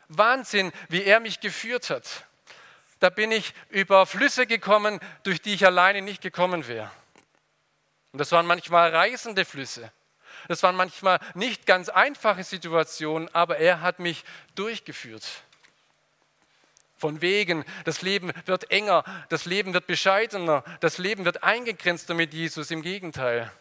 Wahnsinn, 0.09 0.73
wie 0.89 1.05
er 1.05 1.21
mich 1.21 1.39
geführt 1.39 1.89
hat. 1.89 2.25
Da 3.03 3.09
bin 3.09 3.33
ich 3.33 3.53
über 3.69 4.05
Flüsse 4.05 4.47
gekommen, 4.47 5.01
durch 5.23 5.41
die 5.41 5.53
ich 5.53 5.65
alleine 5.65 6.01
nicht 6.01 6.21
gekommen 6.21 6.69
wäre. 6.69 6.89
Und 8.13 8.19
das 8.19 8.31
waren 8.31 8.45
manchmal 8.45 8.95
reißende 8.95 9.43
Flüsse. 9.43 9.91
Das 10.47 10.63
waren 10.63 10.77
manchmal 10.77 11.19
nicht 11.33 11.65
ganz 11.65 11.89
einfache 11.89 12.45
Situationen, 12.45 13.27
aber 13.35 13.57
er 13.57 13.81
hat 13.81 13.99
mich 13.99 14.23
durchgeführt. 14.55 15.25
Von 16.95 17.19
wegen, 17.19 17.65
das 17.83 18.03
Leben 18.03 18.31
wird 18.45 18.71
enger, 18.71 19.03
das 19.27 19.43
Leben 19.43 19.73
wird 19.73 19.85
bescheidener, 19.85 20.63
das 20.79 20.97
Leben 20.97 21.25
wird 21.25 21.43
eingegrenzter 21.43 22.13
mit 22.13 22.33
Jesus. 22.33 22.71
Im 22.71 22.81
Gegenteil, 22.81 23.51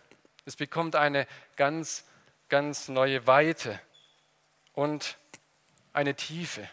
es 0.44 0.54
bekommt 0.54 0.94
eine 0.94 1.26
ganz, 1.56 2.04
ganz 2.48 2.86
neue 2.86 3.26
Weite 3.26 3.80
und 4.72 5.18
eine 5.92 6.14
Tiefe. 6.14 6.68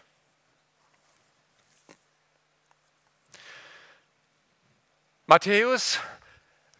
Matthäus 5.30 6.00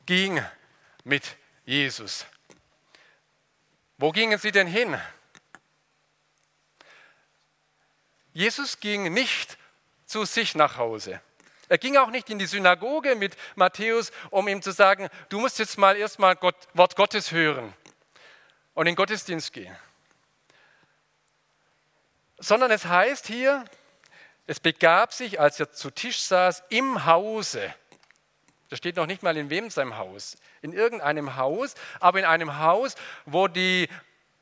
ging 0.06 0.44
mit 1.04 1.36
Jesus. 1.64 2.26
Wo 3.96 4.10
gingen 4.10 4.40
sie 4.40 4.50
denn 4.50 4.66
hin? 4.66 5.00
Jesus 8.32 8.80
ging 8.80 9.14
nicht 9.14 9.56
zu 10.04 10.24
sich 10.24 10.56
nach 10.56 10.78
Hause. 10.78 11.20
Er 11.68 11.78
ging 11.78 11.96
auch 11.96 12.10
nicht 12.10 12.28
in 12.28 12.40
die 12.40 12.46
Synagoge 12.46 13.14
mit 13.14 13.36
Matthäus, 13.54 14.10
um 14.30 14.48
ihm 14.48 14.62
zu 14.62 14.72
sagen, 14.72 15.08
du 15.28 15.38
musst 15.38 15.60
jetzt 15.60 15.78
mal 15.78 15.96
erstmal 15.96 16.34
Gott, 16.34 16.56
Wort 16.74 16.96
Gottes 16.96 17.30
hören 17.30 17.72
und 18.74 18.88
in 18.88 18.94
den 18.94 18.96
Gottesdienst 18.96 19.52
gehen. 19.52 19.76
Sondern 22.38 22.72
es 22.72 22.84
heißt 22.84 23.28
hier, 23.28 23.64
es 24.48 24.58
begab 24.58 25.12
sich, 25.12 25.38
als 25.38 25.60
er 25.60 25.70
zu 25.70 25.92
Tisch 25.92 26.18
saß, 26.22 26.64
im 26.70 27.06
Hause. 27.06 27.72
Da 28.70 28.76
steht 28.76 28.96
noch 28.96 29.06
nicht 29.06 29.22
mal 29.22 29.36
in 29.36 29.50
wem 29.50 29.68
seinem 29.68 29.98
Haus. 29.98 30.38
In 30.62 30.72
irgendeinem 30.72 31.36
Haus, 31.36 31.74
aber 31.98 32.20
in 32.20 32.24
einem 32.24 32.60
Haus, 32.60 32.94
wo 33.26 33.48
die 33.48 33.88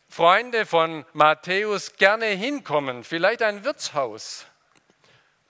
Freunde 0.08 0.66
von 0.66 1.04
Matthäus 1.14 1.96
gerne 1.96 2.26
hinkommen. 2.26 3.04
Vielleicht 3.04 3.42
ein 3.42 3.64
Wirtshaus. 3.64 4.46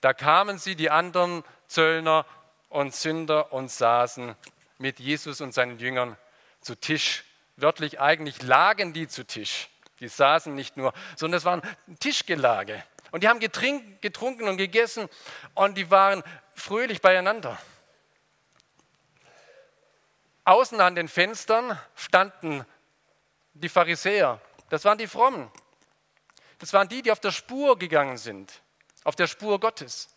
Da 0.01 0.13
kamen 0.13 0.57
sie, 0.57 0.75
die 0.75 0.89
anderen 0.89 1.43
Zöllner 1.67 2.25
und 2.69 2.95
Sünder, 2.95 3.51
und 3.51 3.69
saßen 3.69 4.35
mit 4.77 4.99
Jesus 4.99 5.41
und 5.41 5.53
seinen 5.53 5.77
Jüngern 5.77 6.17
zu 6.61 6.75
Tisch. 6.75 7.25
Wörtlich 7.57 7.99
eigentlich 7.99 8.41
lagen 8.43 8.93
die 8.93 9.09
zu 9.09 9.25
Tisch. 9.25 9.69
Die 9.99 10.07
saßen 10.07 10.55
nicht 10.55 10.77
nur, 10.77 10.93
sondern 11.17 11.37
es 11.37 11.45
waren 11.45 11.61
Tischgelage. 11.99 12.81
Und 13.11 13.23
die 13.23 13.27
haben 13.27 13.39
getrunken 13.39 14.47
und 14.47 14.55
gegessen 14.55 15.09
und 15.53 15.77
die 15.77 15.91
waren 15.91 16.23
fröhlich 16.55 17.01
beieinander. 17.01 17.57
Außen 20.49 20.81
an 20.81 20.95
den 20.95 21.07
Fenstern 21.07 21.79
standen 21.95 22.65
die 23.53 23.69
Pharisäer. 23.69 24.41
Das 24.71 24.83
waren 24.83 24.97
die 24.97 25.05
Frommen. 25.05 25.51
Das 26.57 26.73
waren 26.73 26.89
die, 26.89 27.03
die 27.03 27.11
auf 27.11 27.19
der 27.19 27.29
Spur 27.29 27.77
gegangen 27.77 28.17
sind, 28.17 28.63
auf 29.03 29.15
der 29.15 29.27
Spur 29.27 29.59
Gottes. 29.59 30.09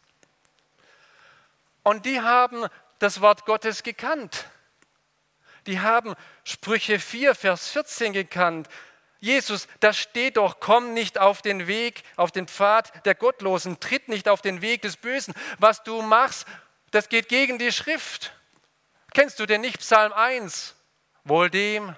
Und 1.83 2.07
die 2.07 2.23
haben 2.23 2.67
das 2.99 3.21
Wort 3.21 3.45
Gottes 3.45 3.83
gekannt. 3.83 4.47
Die 5.67 5.81
haben 5.81 6.15
Sprüche 6.45 6.99
4, 6.99 7.35
Vers 7.35 7.69
14 7.69 8.15
gekannt. 8.15 8.69
Jesus, 9.21 9.69
da 9.81 9.93
steht 9.93 10.39
doch, 10.39 10.61
komm 10.61 10.95
nicht 10.95 11.19
auf 11.19 11.43
den 11.43 11.67
Weg, 11.67 12.05
auf 12.17 12.33
den 12.33 12.49
Pfad 12.49 13.05
der 13.05 13.15
Gottlosen, 13.15 13.81
tritt 13.81 14.09
nicht 14.09 14.31
auf 14.31 14.41
den 14.41 14.63
Weg 14.63 14.81
des 14.81 14.97
Bösen. 14.97 15.35
Was 15.59 15.83
du 15.83 16.01
machst, 16.01 16.47
das 16.91 17.11
geht 17.11 17.29
gegen 17.29 17.59
die 17.59 17.71
Schrift. 17.71 18.33
Kennst 19.15 19.39
du 19.41 19.47
denn 19.47 19.61
nicht 19.61 19.79
Psalm 19.79 20.13
1? 20.13 20.75
Wohl 21.25 21.51
dem, 21.51 21.95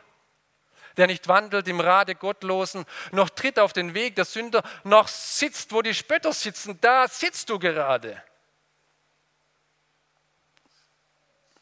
der 0.96 1.06
nicht 1.06 1.28
wandelt 1.28 1.68
im 1.68 1.80
Rade 1.80 2.14
Gottlosen, 2.14 2.84
noch 3.12 3.30
tritt 3.30 3.58
auf 3.58 3.72
den 3.72 3.94
Weg 3.94 4.16
der 4.16 4.24
Sünder, 4.24 4.62
noch 4.84 5.08
sitzt, 5.08 5.72
wo 5.72 5.82
die 5.82 5.94
Spötter 5.94 6.32
sitzen, 6.32 6.80
da 6.80 7.08
sitzt 7.08 7.50
du 7.50 7.58
gerade. 7.58 8.22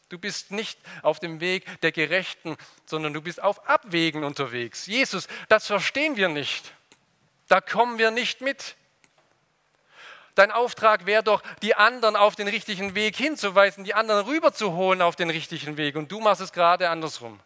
Du 0.09 0.19
bist 0.19 0.51
nicht 0.51 0.77
auf 1.01 1.19
dem 1.19 1.39
Weg 1.39 1.65
der 1.81 1.91
Gerechten, 1.91 2.55
sondern 2.85 3.13
du 3.13 3.21
bist 3.21 3.41
auf 3.41 3.67
Abwägen 3.67 4.23
unterwegs. 4.23 4.85
Jesus, 4.85 5.27
das 5.49 5.65
verstehen 5.65 6.17
wir 6.17 6.29
nicht. 6.29 6.71
Da 7.47 7.61
kommen 7.61 7.97
wir 7.97 8.11
nicht 8.11 8.41
mit. 8.41 8.75
Dein 10.35 10.51
Auftrag 10.51 11.05
wäre 11.05 11.23
doch, 11.23 11.41
die 11.61 11.75
anderen 11.75 12.15
auf 12.15 12.35
den 12.35 12.47
richtigen 12.47 12.95
Weg 12.95 13.15
hinzuweisen, 13.15 13.83
die 13.83 13.93
anderen 13.93 14.25
rüberzuholen 14.25 15.01
auf 15.01 15.15
den 15.15 15.29
richtigen 15.29 15.77
Weg. 15.77 15.95
Und 15.95 16.11
du 16.11 16.19
machst 16.19 16.41
es 16.41 16.51
gerade 16.51 16.89
andersrum. 16.89 17.39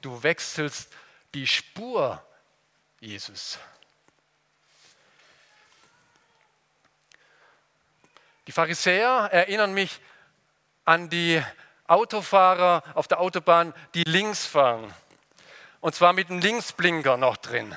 Du 0.00 0.22
wechselst 0.22 0.92
die 1.34 1.46
Spur, 1.46 2.22
Jesus. 3.00 3.58
Die 8.46 8.52
Pharisäer 8.52 9.28
erinnern 9.30 9.72
mich 9.72 10.00
an 10.84 11.08
die 11.08 11.42
Autofahrer 11.86 12.82
auf 12.94 13.06
der 13.06 13.20
Autobahn, 13.20 13.72
die 13.94 14.02
links 14.04 14.46
fahren. 14.46 14.92
Und 15.80 15.94
zwar 15.94 16.12
mit 16.12 16.28
dem 16.28 16.40
Linksblinker 16.40 17.16
noch 17.16 17.36
drin. 17.36 17.76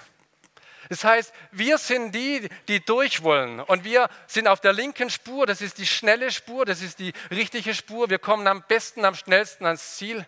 Das 0.89 1.03
heißt, 1.03 1.33
wir 1.51 1.77
sind 1.77 2.13
die, 2.13 2.49
die 2.67 2.83
durch 2.83 3.23
wollen. 3.23 3.59
Und 3.59 3.83
wir 3.83 4.09
sind 4.27 4.47
auf 4.47 4.59
der 4.59 4.73
linken 4.73 5.09
Spur. 5.09 5.45
Das 5.45 5.61
ist 5.61 5.77
die 5.77 5.85
schnelle 5.85 6.31
Spur, 6.31 6.65
das 6.65 6.81
ist 6.81 6.99
die 6.99 7.13
richtige 7.31 7.73
Spur. 7.73 8.09
Wir 8.09 8.19
kommen 8.19 8.47
am 8.47 8.63
besten, 8.67 9.05
am 9.05 9.15
schnellsten 9.15 9.65
ans 9.65 9.97
Ziel. 9.97 10.25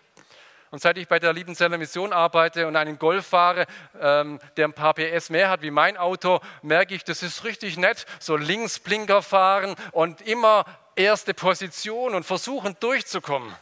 Und 0.70 0.82
seit 0.82 0.98
ich 0.98 1.08
bei 1.08 1.18
der 1.18 1.32
Liebenzeller 1.32 1.78
Mission 1.78 2.12
arbeite 2.12 2.66
und 2.66 2.76
einen 2.76 2.98
Golf 2.98 3.26
fahre, 3.26 3.66
ähm, 4.00 4.38
der 4.56 4.68
ein 4.68 4.74
paar 4.74 4.92
PS 4.92 5.30
mehr 5.30 5.48
hat 5.48 5.62
wie 5.62 5.70
mein 5.70 5.96
Auto, 5.96 6.40
merke 6.62 6.94
ich, 6.94 7.04
das 7.04 7.22
ist 7.22 7.44
richtig 7.44 7.78
nett. 7.78 8.04
So 8.20 8.36
Linksblinker 8.36 9.22
fahren 9.22 9.76
und 9.92 10.20
immer 10.20 10.66
erste 10.94 11.32
Position 11.32 12.14
und 12.14 12.24
versuchen 12.24 12.76
durchzukommen. 12.80 13.54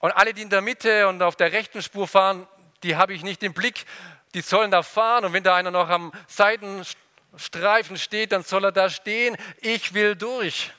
Und 0.00 0.10
alle, 0.10 0.34
die 0.34 0.42
in 0.42 0.50
der 0.50 0.60
Mitte 0.60 1.08
und 1.08 1.22
auf 1.22 1.36
der 1.36 1.52
rechten 1.52 1.80
Spur 1.80 2.08
fahren, 2.08 2.46
die 2.82 2.96
habe 2.96 3.14
ich 3.14 3.22
nicht 3.22 3.42
im 3.42 3.54
Blick. 3.54 3.86
Die 4.34 4.40
sollen 4.40 4.70
da 4.70 4.82
fahren 4.82 5.24
und 5.24 5.32
wenn 5.32 5.42
da 5.42 5.56
einer 5.56 5.70
noch 5.70 5.88
am 5.88 6.12
Seitenstreifen 6.26 7.98
steht, 7.98 8.32
dann 8.32 8.42
soll 8.42 8.64
er 8.64 8.72
da 8.72 8.88
stehen. 8.88 9.36
Ich 9.60 9.94
will 9.94 10.16
durch. 10.16 10.72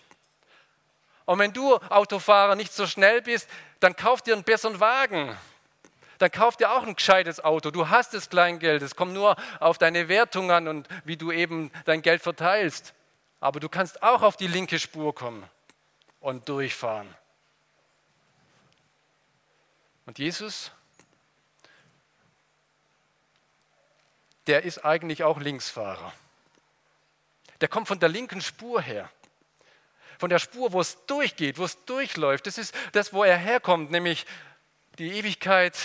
Und 1.26 1.40
wenn 1.40 1.54
du 1.54 1.76
Autofahrer 1.76 2.56
nicht 2.56 2.74
so 2.74 2.88
schnell 2.88 3.22
bist, 3.22 3.50
dann 3.80 3.96
kauf 3.96 4.22
dir 4.22 4.34
einen 4.34 4.44
besseren 4.44 4.80
Wagen. 4.80 5.38
Dann 6.18 6.32
kauf 6.32 6.58
dir 6.58 6.72
auch 6.72 6.84
ein 6.84 6.96
gescheites 6.96 7.44
Auto. 7.44 7.72
Du 7.72 7.90
hast 7.90 8.14
das 8.14 8.30
Kleingeld. 8.30 8.82
Es 8.82 8.96
kommt 8.96 9.14
nur 9.14 9.36
auf 9.60 9.78
deine 9.78 10.08
Wertung 10.08 10.52
an 10.52 10.68
und 10.68 10.88
wie 11.06 11.18
du 11.18 11.32
eben 11.32 11.72
dein 11.86 12.02
Geld 12.02 12.22
verteilst. 12.22 12.94
Aber 13.40 13.60
du 13.60 13.70
kannst 13.70 14.02
auch 14.04 14.22
auf 14.22 14.38
die 14.38 14.48
linke 14.48 14.80
Spur 14.80 15.14
kommen 15.14 15.44
und 16.20 16.48
durchfahren. 16.48 17.14
Und 20.06 20.20
Jesus, 20.20 20.72
der 24.48 24.64
ist 24.64 24.86
eigentlich 24.86 25.24
auch 25.24 25.40
Linksfahrer. 25.40 26.14
Der 27.62 27.68
kommt 27.68 27.88
von 27.88 28.00
der 28.00 28.10
linken 28.10 28.42
Spur 28.42 28.82
her 28.82 29.10
von 30.24 30.30
der 30.30 30.40
Spur, 30.40 30.72
wo 30.72 30.80
es 30.80 31.06
durchgeht, 31.06 31.58
wo 31.58 31.66
es 31.66 31.84
durchläuft. 31.84 32.48
Das 32.48 32.58
ist 32.58 32.74
das, 32.94 33.12
wo 33.12 33.26
er 33.26 33.36
herkommt, 33.36 33.92
nämlich 33.92 34.26
die 34.98 35.18
Ewigkeit 35.18 35.76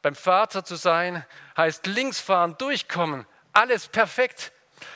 beim 0.00 0.14
Vater 0.14 0.64
zu 0.64 0.76
sein, 0.76 1.26
heißt 1.56 1.86
links 1.88 2.20
fahren, 2.20 2.56
durchkommen, 2.56 3.26
alles 3.52 3.88
perfekt. 3.88 4.52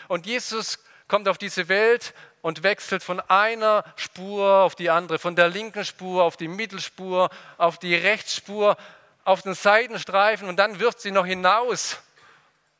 Und 0.06 0.26
Jesus 0.26 0.78
kommt 1.08 1.28
auf 1.28 1.38
diese 1.38 1.68
Welt 1.68 2.14
und 2.40 2.62
wechselt 2.62 3.02
von 3.02 3.18
einer 3.18 3.82
Spur 3.96 4.62
auf 4.62 4.76
die 4.76 4.90
andere, 4.90 5.18
von 5.18 5.34
der 5.34 5.48
linken 5.48 5.84
Spur 5.84 6.22
auf 6.22 6.36
die 6.36 6.46
Mittelspur, 6.46 7.30
auf 7.56 7.78
die 7.78 7.96
Rechtsspur, 7.96 8.76
auf 9.24 9.42
den 9.42 9.54
Seitenstreifen 9.54 10.48
und 10.48 10.56
dann 10.56 10.78
wirft 10.78 11.00
sie 11.00 11.10
noch 11.10 11.26
hinaus 11.26 11.98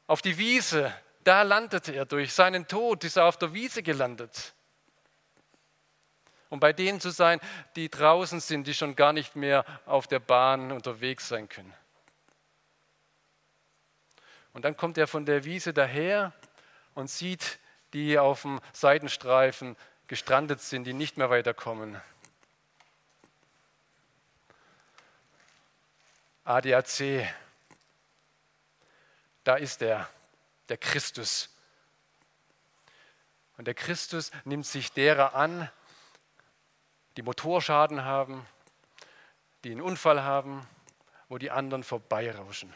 auf 0.09 0.21
die 0.21 0.37
Wiese. 0.37 0.93
Da 1.23 1.43
landete 1.43 1.93
er 1.93 2.05
durch 2.05 2.33
seinen 2.33 2.67
Tod, 2.67 3.05
ist 3.05 3.17
er 3.17 3.27
auf 3.27 3.37
der 3.37 3.53
Wiese 3.55 3.85
gelandet 3.85 4.55
um 6.51 6.61
bei 6.61 6.73
denen 6.73 7.01
zu 7.01 7.11
sein, 7.11 7.41
die 7.77 7.91
draußen 7.91 8.41
sind, 8.41 8.67
die 8.67 8.75
schon 8.75 8.97
gar 8.97 9.13
nicht 9.13 9.37
mehr 9.37 9.65
auf 9.87 10.07
der 10.07 10.19
Bahn 10.19 10.73
unterwegs 10.73 11.29
sein 11.29 11.49
können. 11.49 11.75
Und 14.53 14.65
dann 14.65 14.77
kommt 14.77 14.99
er 14.99 15.07
von 15.07 15.27
der 15.27 15.45
Wiese 15.45 15.73
daher 15.73 16.33
und 16.95 17.11
sieht 17.11 17.59
die 17.93 18.19
auf 18.19 18.43
dem 18.43 18.61
Seitenstreifen 18.73 19.77
gestrandet 20.09 20.61
sind, 20.61 20.85
die 20.85 20.93
nicht 20.93 21.17
mehr 21.17 21.31
weiterkommen. 21.31 22.01
ADAC, 26.45 27.27
da 29.49 29.57
ist 29.57 29.81
er, 29.81 30.07
der 30.69 30.77
Christus. 30.77 31.49
Und 33.57 33.65
der 33.65 33.73
Christus 33.73 34.31
nimmt 34.45 34.67
sich 34.67 34.93
derer 34.93 35.35
an, 35.35 35.71
die 37.17 37.23
Motorschaden 37.23 38.05
haben, 38.05 38.47
die 39.65 39.71
einen 39.71 39.81
Unfall 39.81 40.23
haben, 40.23 40.69
wo 41.31 41.39
die 41.39 41.51
anderen 41.51 41.83
vorbeirauschen. 41.83 42.75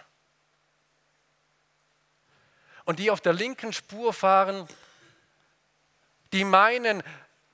Und 2.86 3.00
die 3.00 3.10
auf 3.10 3.20
der 3.20 3.34
linken 3.34 3.74
Spur 3.74 4.14
fahren, 4.14 4.66
die 6.32 6.44
meinen, 6.44 7.02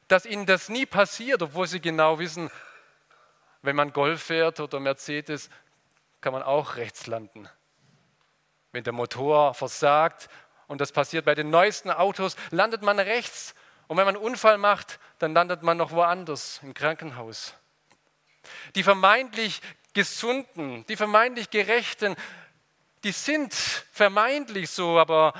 dass 0.07 0.27
ihnen 0.27 0.47
das 0.47 0.69
nie 0.69 0.87
passiert, 0.87 1.43
obwohl 1.43 1.67
sie 1.67 1.81
genau 1.81 2.21
wissen, 2.21 2.53
wenn 3.63 3.75
man 3.75 3.93
Golf 3.93 4.23
fährt 4.23 4.61
oder 4.61 4.79
Mercedes, 4.79 5.51
kann 6.21 6.33
man 6.33 6.45
auch 6.45 6.77
rechts 6.77 7.09
landen. 7.09 7.49
Wenn 8.73 8.85
der 8.85 8.93
Motor 8.93 9.55
versagt, 9.55 10.29
und 10.67 10.81
das 10.81 10.93
passiert 10.93 11.25
bei 11.25 11.35
den 11.35 11.51
neuesten 11.51 11.91
Autos, 11.91 12.37
landet 12.51 12.83
man 12.83 12.99
rechts 12.99 13.55
und 13.89 13.97
wenn 13.97 14.05
man 14.05 14.17
einen 14.17 14.25
Unfall 14.25 14.59
macht, 14.59 15.01
dann 15.19 15.33
landet 15.33 15.63
man 15.63 15.79
noch 15.79 15.91
woanders, 15.91 16.61
im 16.63 16.75
Krankenhaus. 16.75 17.55
Die 18.75 18.83
vermeintlich 18.83 19.63
Gesunden, 19.95 20.85
die 20.87 20.97
vermeintlich 20.97 21.51
Gerechten, 21.51 22.15
die 23.03 23.13
sind 23.13 23.55
vermeintlich 23.55 24.71
so, 24.71 24.99
aber 24.99 25.33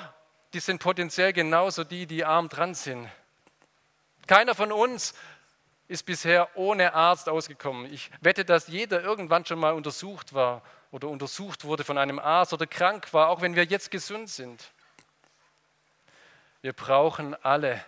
die 0.55 0.61
sind 0.61 0.83
potenziell 0.83 1.33
genauso 1.33 1.85
die, 1.85 2.07
die 2.07 2.25
arm 2.25 2.49
dran 2.49 2.75
sind. 2.75 3.09
Keiner 4.27 4.55
von 4.55 4.73
uns 4.73 5.15
ist 5.89 6.05
bisher 6.05 6.49
ohne 6.57 6.95
Arzt 6.95 7.29
ausgekommen. 7.29 7.93
Ich 7.93 8.11
wette, 8.21 8.45
dass 8.45 8.69
jeder 8.69 9.03
irgendwann 9.03 9.45
schon 9.45 9.59
mal 9.59 9.75
untersucht 9.75 10.33
war 10.33 10.63
oder 10.91 11.09
untersucht 11.09 11.65
wurde 11.65 11.85
von 11.85 11.99
einem 11.99 12.19
Arzt 12.19 12.53
oder 12.53 12.67
krank 12.67 13.13
war, 13.13 13.29
auch 13.29 13.41
wenn 13.41 13.55
wir 13.55 13.65
jetzt 13.65 13.91
gesund 13.91 14.31
sind. 14.31 14.73
Wir 16.63 16.73
brauchen 16.73 17.35
alle 17.45 17.85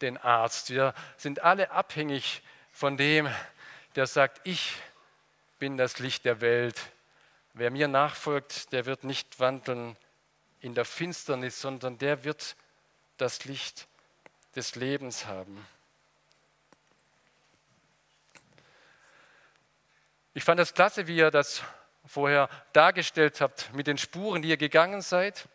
den 0.00 0.16
Arzt. 0.16 0.70
Wir 0.70 0.94
sind 1.16 1.40
alle 1.40 1.70
abhängig 1.70 2.42
von 2.72 2.96
dem, 2.96 3.28
der 3.96 4.06
sagt, 4.06 4.40
ich 4.44 4.76
bin 5.58 5.76
das 5.76 5.98
Licht 5.98 6.24
der 6.24 6.40
Welt. 6.40 6.80
Wer 7.54 7.70
mir 7.70 7.88
nachfolgt, 7.88 8.72
der 8.72 8.86
wird 8.86 9.04
nicht 9.04 9.40
wandeln 9.40 9.96
in 10.60 10.74
der 10.74 10.84
Finsternis, 10.84 11.60
sondern 11.60 11.98
der 11.98 12.24
wird 12.24 12.56
das 13.16 13.44
Licht 13.44 13.88
des 14.54 14.76
Lebens 14.76 15.26
haben. 15.26 15.66
Ich 20.32 20.44
fand 20.44 20.60
das 20.60 20.74
klasse, 20.74 21.06
wie 21.06 21.16
ihr 21.16 21.30
das 21.30 21.62
vorher 22.10 22.48
dargestellt 22.72 23.40
habt 23.40 23.72
mit 23.72 23.86
den 23.86 23.96
Spuren, 23.96 24.42
die 24.42 24.48
ihr 24.48 24.56
gegangen 24.56 25.00
seid. 25.00 25.48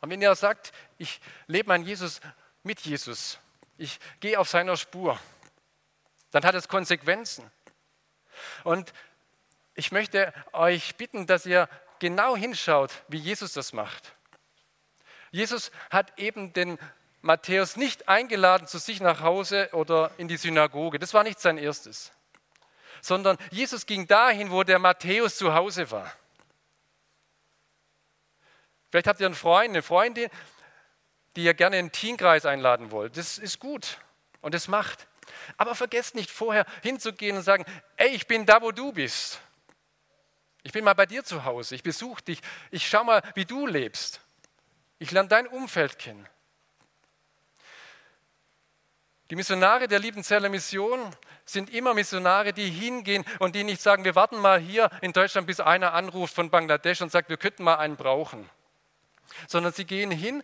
Und 0.00 0.08
wenn 0.08 0.22
ihr 0.22 0.34
sagt, 0.34 0.72
ich 0.96 1.20
lebe 1.46 1.68
mein 1.68 1.82
Jesus 1.82 2.20
mit 2.62 2.80
Jesus. 2.80 3.38
Ich 3.76 4.00
gehe 4.20 4.40
auf 4.40 4.48
seiner 4.48 4.78
Spur. 4.78 5.20
Dann 6.30 6.42
hat 6.42 6.54
es 6.54 6.68
Konsequenzen. 6.68 7.50
Und 8.64 8.94
ich 9.74 9.92
möchte 9.92 10.32
euch 10.52 10.96
bitten, 10.96 11.26
dass 11.26 11.44
ihr 11.44 11.68
genau 11.98 12.34
hinschaut, 12.34 12.92
wie 13.08 13.18
Jesus 13.18 13.52
das 13.52 13.74
macht. 13.74 14.14
Jesus 15.32 15.70
hat 15.90 16.18
eben 16.18 16.54
den 16.54 16.78
Matthäus 17.20 17.76
nicht 17.76 18.08
eingeladen 18.08 18.66
zu 18.66 18.78
sich 18.78 19.00
nach 19.02 19.20
Hause 19.20 19.68
oder 19.72 20.12
in 20.16 20.28
die 20.28 20.38
Synagoge. 20.38 20.98
Das 20.98 21.12
war 21.12 21.24
nicht 21.24 21.40
sein 21.40 21.58
erstes. 21.58 22.12
Sondern 23.06 23.38
Jesus 23.52 23.86
ging 23.86 24.08
dahin, 24.08 24.50
wo 24.50 24.64
der 24.64 24.80
Matthäus 24.80 25.36
zu 25.36 25.54
Hause 25.54 25.92
war. 25.92 26.12
Vielleicht 28.90 29.06
habt 29.06 29.20
ihr 29.20 29.26
einen 29.26 29.36
Freund, 29.36 29.68
eine 29.68 29.82
Freundin, 29.82 30.28
die 31.36 31.44
ihr 31.44 31.54
gerne 31.54 31.78
in 31.78 31.86
den 31.86 31.92
Teenkreis 31.92 32.46
einladen 32.46 32.90
wollt. 32.90 33.16
Das 33.16 33.38
ist 33.38 33.60
gut 33.60 33.98
und 34.40 34.54
das 34.54 34.66
macht. 34.66 35.06
Aber 35.56 35.76
vergesst 35.76 36.16
nicht 36.16 36.32
vorher 36.32 36.66
hinzugehen 36.82 37.36
und 37.36 37.44
sagen, 37.44 37.64
ey, 37.96 38.08
ich 38.08 38.26
bin 38.26 38.44
da, 38.44 38.60
wo 38.60 38.72
du 38.72 38.90
bist. 38.90 39.40
Ich 40.64 40.72
bin 40.72 40.82
mal 40.82 40.94
bei 40.94 41.06
dir 41.06 41.22
zu 41.22 41.44
Hause, 41.44 41.76
ich 41.76 41.84
besuche 41.84 42.22
dich, 42.22 42.40
ich 42.72 42.88
schau 42.88 43.04
mal, 43.04 43.22
wie 43.36 43.44
du 43.44 43.68
lebst. 43.68 44.20
Ich 44.98 45.12
lerne 45.12 45.28
dein 45.28 45.46
Umfeld 45.46 46.00
kennen. 46.00 46.26
Die 49.30 49.36
Missionare 49.36 49.88
der 49.88 49.98
Liebenzeller 49.98 50.48
Mission 50.48 51.00
sind 51.44 51.70
immer 51.70 51.94
Missionare, 51.94 52.52
die 52.52 52.70
hingehen 52.70 53.24
und 53.40 53.54
die 53.54 53.64
nicht 53.64 53.80
sagen, 53.80 54.04
wir 54.04 54.14
warten 54.14 54.38
mal 54.38 54.60
hier 54.60 54.90
in 55.00 55.12
Deutschland, 55.12 55.46
bis 55.46 55.58
einer 55.58 55.94
anruft 55.94 56.34
von 56.34 56.50
Bangladesch 56.50 57.00
und 57.02 57.10
sagt, 57.10 57.28
wir 57.28 57.36
könnten 57.36 57.64
mal 57.64 57.76
einen 57.76 57.96
brauchen. 57.96 58.48
Sondern 59.48 59.72
sie 59.72 59.84
gehen 59.84 60.10
hin 60.10 60.42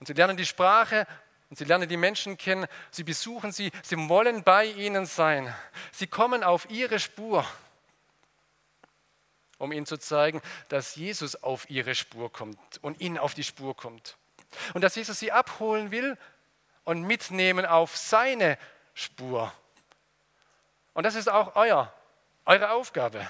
und 0.00 0.06
sie 0.06 0.12
lernen 0.12 0.36
die 0.36 0.44
Sprache 0.44 1.06
und 1.48 1.56
sie 1.56 1.64
lernen 1.64 1.88
die 1.88 1.96
Menschen 1.96 2.36
kennen, 2.36 2.66
sie 2.90 3.04
besuchen 3.04 3.52
sie, 3.52 3.70
sie 3.82 3.96
wollen 4.08 4.42
bei 4.42 4.66
ihnen 4.66 5.06
sein. 5.06 5.54
Sie 5.92 6.06
kommen 6.06 6.42
auf 6.42 6.68
ihre 6.70 6.98
Spur, 6.98 7.46
um 9.56 9.72
ihnen 9.72 9.86
zu 9.86 9.96
zeigen, 9.96 10.42
dass 10.68 10.94
Jesus 10.96 11.42
auf 11.42 11.70
ihre 11.70 11.94
Spur 11.94 12.30
kommt 12.30 12.58
und 12.82 13.00
ihnen 13.00 13.16
auf 13.16 13.32
die 13.32 13.44
Spur 13.44 13.74
kommt. 13.74 14.16
Und 14.74 14.82
dass 14.84 14.94
Jesus 14.94 15.18
sie 15.18 15.32
abholen 15.32 15.90
will 15.90 16.18
und 16.84 17.02
mitnehmen 17.02 17.66
auf 17.66 17.96
seine 17.96 18.58
Spur. 18.94 19.52
Und 20.92 21.04
das 21.04 21.14
ist 21.14 21.28
auch 21.28 21.56
euer, 21.56 21.92
eure 22.44 22.70
Aufgabe, 22.70 23.28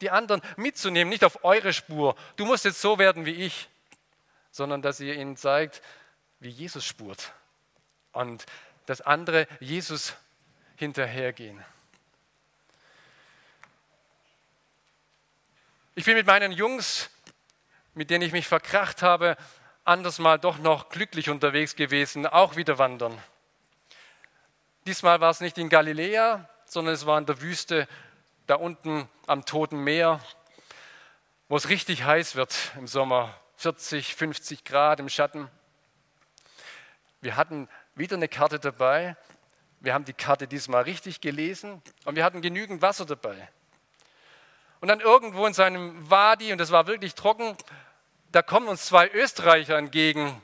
die 0.00 0.10
anderen 0.10 0.40
mitzunehmen, 0.56 1.08
nicht 1.08 1.24
auf 1.24 1.44
eure 1.44 1.72
Spur. 1.72 2.16
Du 2.36 2.44
musst 2.44 2.64
jetzt 2.64 2.80
so 2.80 2.98
werden 2.98 3.26
wie 3.26 3.34
ich, 3.34 3.68
sondern 4.50 4.82
dass 4.82 5.00
ihr 5.00 5.14
ihnen 5.14 5.36
zeigt, 5.36 5.82
wie 6.38 6.50
Jesus 6.50 6.84
spurt 6.84 7.32
und 8.12 8.46
dass 8.86 9.00
andere 9.00 9.48
Jesus 9.58 10.14
hinterhergehen. 10.76 11.64
Ich 15.94 16.04
bin 16.04 16.14
mit 16.14 16.26
meinen 16.26 16.52
Jungs, 16.52 17.10
mit 17.94 18.10
denen 18.10 18.22
ich 18.22 18.32
mich 18.32 18.46
verkracht 18.46 19.02
habe, 19.02 19.36
anders 19.86 20.18
mal 20.18 20.38
doch 20.38 20.58
noch 20.58 20.88
glücklich 20.88 21.30
unterwegs 21.30 21.76
gewesen, 21.76 22.26
auch 22.26 22.56
wieder 22.56 22.78
wandern. 22.78 23.16
Diesmal 24.86 25.20
war 25.20 25.30
es 25.30 25.40
nicht 25.40 25.58
in 25.58 25.68
Galiläa, 25.68 26.48
sondern 26.64 26.94
es 26.94 27.06
war 27.06 27.18
in 27.18 27.26
der 27.26 27.40
Wüste, 27.40 27.88
da 28.46 28.56
unten 28.56 29.08
am 29.26 29.44
Toten 29.44 29.78
Meer, 29.78 30.20
wo 31.48 31.56
es 31.56 31.68
richtig 31.68 32.04
heiß 32.04 32.34
wird 32.34 32.54
im 32.76 32.86
Sommer, 32.86 33.34
40, 33.56 34.14
50 34.14 34.64
Grad 34.64 35.00
im 35.00 35.08
Schatten. 35.08 35.48
Wir 37.20 37.36
hatten 37.36 37.68
wieder 37.94 38.16
eine 38.16 38.28
Karte 38.28 38.58
dabei. 38.58 39.16
Wir 39.80 39.94
haben 39.94 40.04
die 40.04 40.12
Karte 40.12 40.48
diesmal 40.48 40.82
richtig 40.82 41.20
gelesen 41.20 41.80
und 42.04 42.16
wir 42.16 42.24
hatten 42.24 42.42
genügend 42.42 42.82
Wasser 42.82 43.06
dabei. 43.06 43.48
Und 44.80 44.88
dann 44.88 45.00
irgendwo 45.00 45.46
in 45.46 45.54
seinem 45.54 46.10
Wadi, 46.10 46.52
und 46.52 46.58
das 46.58 46.70
war 46.70 46.86
wirklich 46.86 47.14
trocken, 47.14 47.56
da 48.36 48.42
kommen 48.42 48.68
uns 48.68 48.84
zwei 48.84 49.08
Österreicher 49.08 49.78
entgegen. 49.78 50.42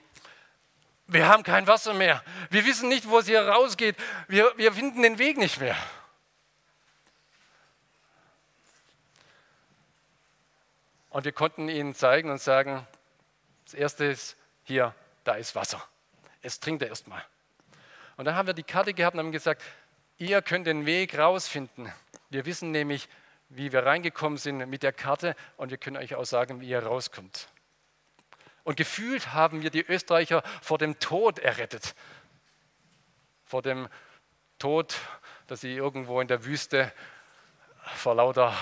Wir 1.07 1.28
haben 1.28 1.42
kein 1.42 1.66
Wasser 1.66 1.92
mehr. 1.92 2.24
Wir 2.48 2.64
wissen 2.64 2.88
nicht, 2.88 3.07
wo 3.07 3.18
es 3.18 3.26
hier 3.26 3.46
rausgeht. 3.46 3.96
Wir, 4.28 4.50
wir 4.57 4.72
finden 4.72 5.02
den 5.02 5.18
Weg 5.18 5.37
nicht 5.37 5.61
mehr. 5.61 5.76
Und 11.11 11.26
wir 11.26 11.33
konnten 11.33 11.68
ihnen 11.68 11.94
zeigen 11.94 12.31
und 12.31 12.40
sagen, 12.40 12.87
das 13.66 13.74
erste 13.74 14.07
ist 14.07 14.38
hier, 14.62 14.94
da 15.24 15.35
ist 15.35 15.55
Wasser. 15.55 15.87
Es 16.40 16.61
trinkt 16.61 16.81
er 16.81 16.88
erstmal. 16.88 17.22
Und 18.16 18.24
dann 18.24 18.37
haben 18.37 18.46
wir 18.46 18.55
die 18.55 18.62
Karte 18.62 18.94
gehabt 18.94 19.16
und 19.16 19.20
haben 19.20 19.33
gesagt, 19.33 19.61
ihr 20.16 20.40
könnt 20.40 20.66
den 20.66 20.87
Weg 20.87 21.18
rausfinden. 21.18 21.92
Wir 22.31 22.46
wissen 22.46 22.70
nämlich, 22.70 23.11
wie 23.50 23.70
wir 23.70 23.85
reingekommen 23.85 24.38
sind 24.38 24.66
mit 24.70 24.83
der 24.83 24.94
Karte 24.94 25.37
und 25.59 25.70
wir 25.70 25.76
können 25.76 25.98
euch 25.98 26.14
auch 26.14 26.24
sagen, 26.24 26.62
wie 26.62 26.70
ihr 26.70 26.83
rauskommt. 26.83 27.51
Und 28.64 28.77
gefühlt 28.77 29.33
haben 29.33 29.62
wir 29.62 29.70
die 29.70 29.85
Österreicher 29.85 30.42
vor 30.61 30.79
dem 30.79 30.98
Tod 30.98 31.38
errettet. 31.38 31.94
Vor 33.44 33.62
dem 33.62 33.88
Tod, 34.59 34.96
dass 35.48 35.61
sie 35.61 35.75
irgendwo 35.75 36.20
in 36.20 36.29
der 36.29 36.44
Wüste 36.44 36.92
vor 37.96 38.14
lauter 38.14 38.57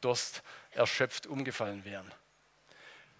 Durst 0.00 0.42
erschöpft 0.70 1.26
umgefallen 1.26 1.84
wären. 1.84 2.10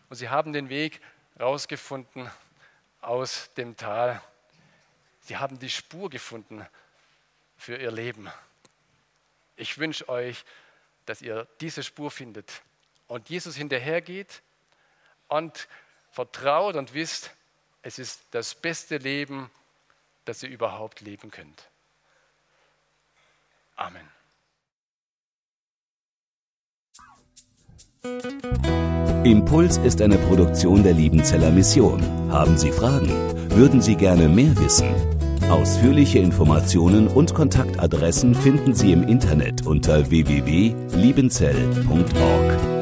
Und 0.08 0.16
sie 0.16 0.30
haben 0.30 0.52
den 0.52 0.68
Weg 0.68 1.00
rausgefunden 1.38 2.30
aus 3.00 3.50
dem 3.54 3.76
Tal. 3.76 4.22
Sie 5.20 5.36
haben 5.36 5.58
die 5.58 5.70
Spur 5.70 6.10
gefunden 6.10 6.66
für 7.56 7.76
ihr 7.76 7.90
Leben. 7.90 8.30
Ich 9.56 9.78
wünsche 9.78 10.08
euch, 10.08 10.44
dass 11.06 11.22
ihr 11.22 11.46
diese 11.60 11.82
Spur 11.82 12.10
findet 12.10 12.62
und 13.06 13.28
Jesus 13.28 13.56
hinterhergeht 13.56 14.42
und 15.28 15.68
vertraut 16.12 16.76
und 16.76 16.94
wisst, 16.94 17.32
es 17.82 17.98
ist 17.98 18.22
das 18.30 18.54
beste 18.54 18.98
Leben, 18.98 19.50
das 20.24 20.44
ihr 20.44 20.50
überhaupt 20.50 21.00
leben 21.00 21.30
könnt. 21.30 21.68
Amen. 23.74 24.08
Impuls 29.24 29.78
ist 29.78 30.02
eine 30.02 30.18
Produktion 30.18 30.82
der 30.82 30.92
Liebenzeller 30.92 31.50
Mission. 31.50 32.02
Haben 32.30 32.58
Sie 32.58 32.72
Fragen? 32.72 33.08
Würden 33.50 33.80
Sie 33.80 33.96
gerne 33.96 34.28
mehr 34.28 34.54
wissen? 34.58 34.92
Ausführliche 35.50 36.18
Informationen 36.18 37.08
und 37.08 37.34
Kontaktadressen 37.34 38.34
finden 38.34 38.74
Sie 38.74 38.92
im 38.92 39.06
Internet 39.06 39.66
unter 39.66 40.10
www.liebenzell.org. 40.10 42.81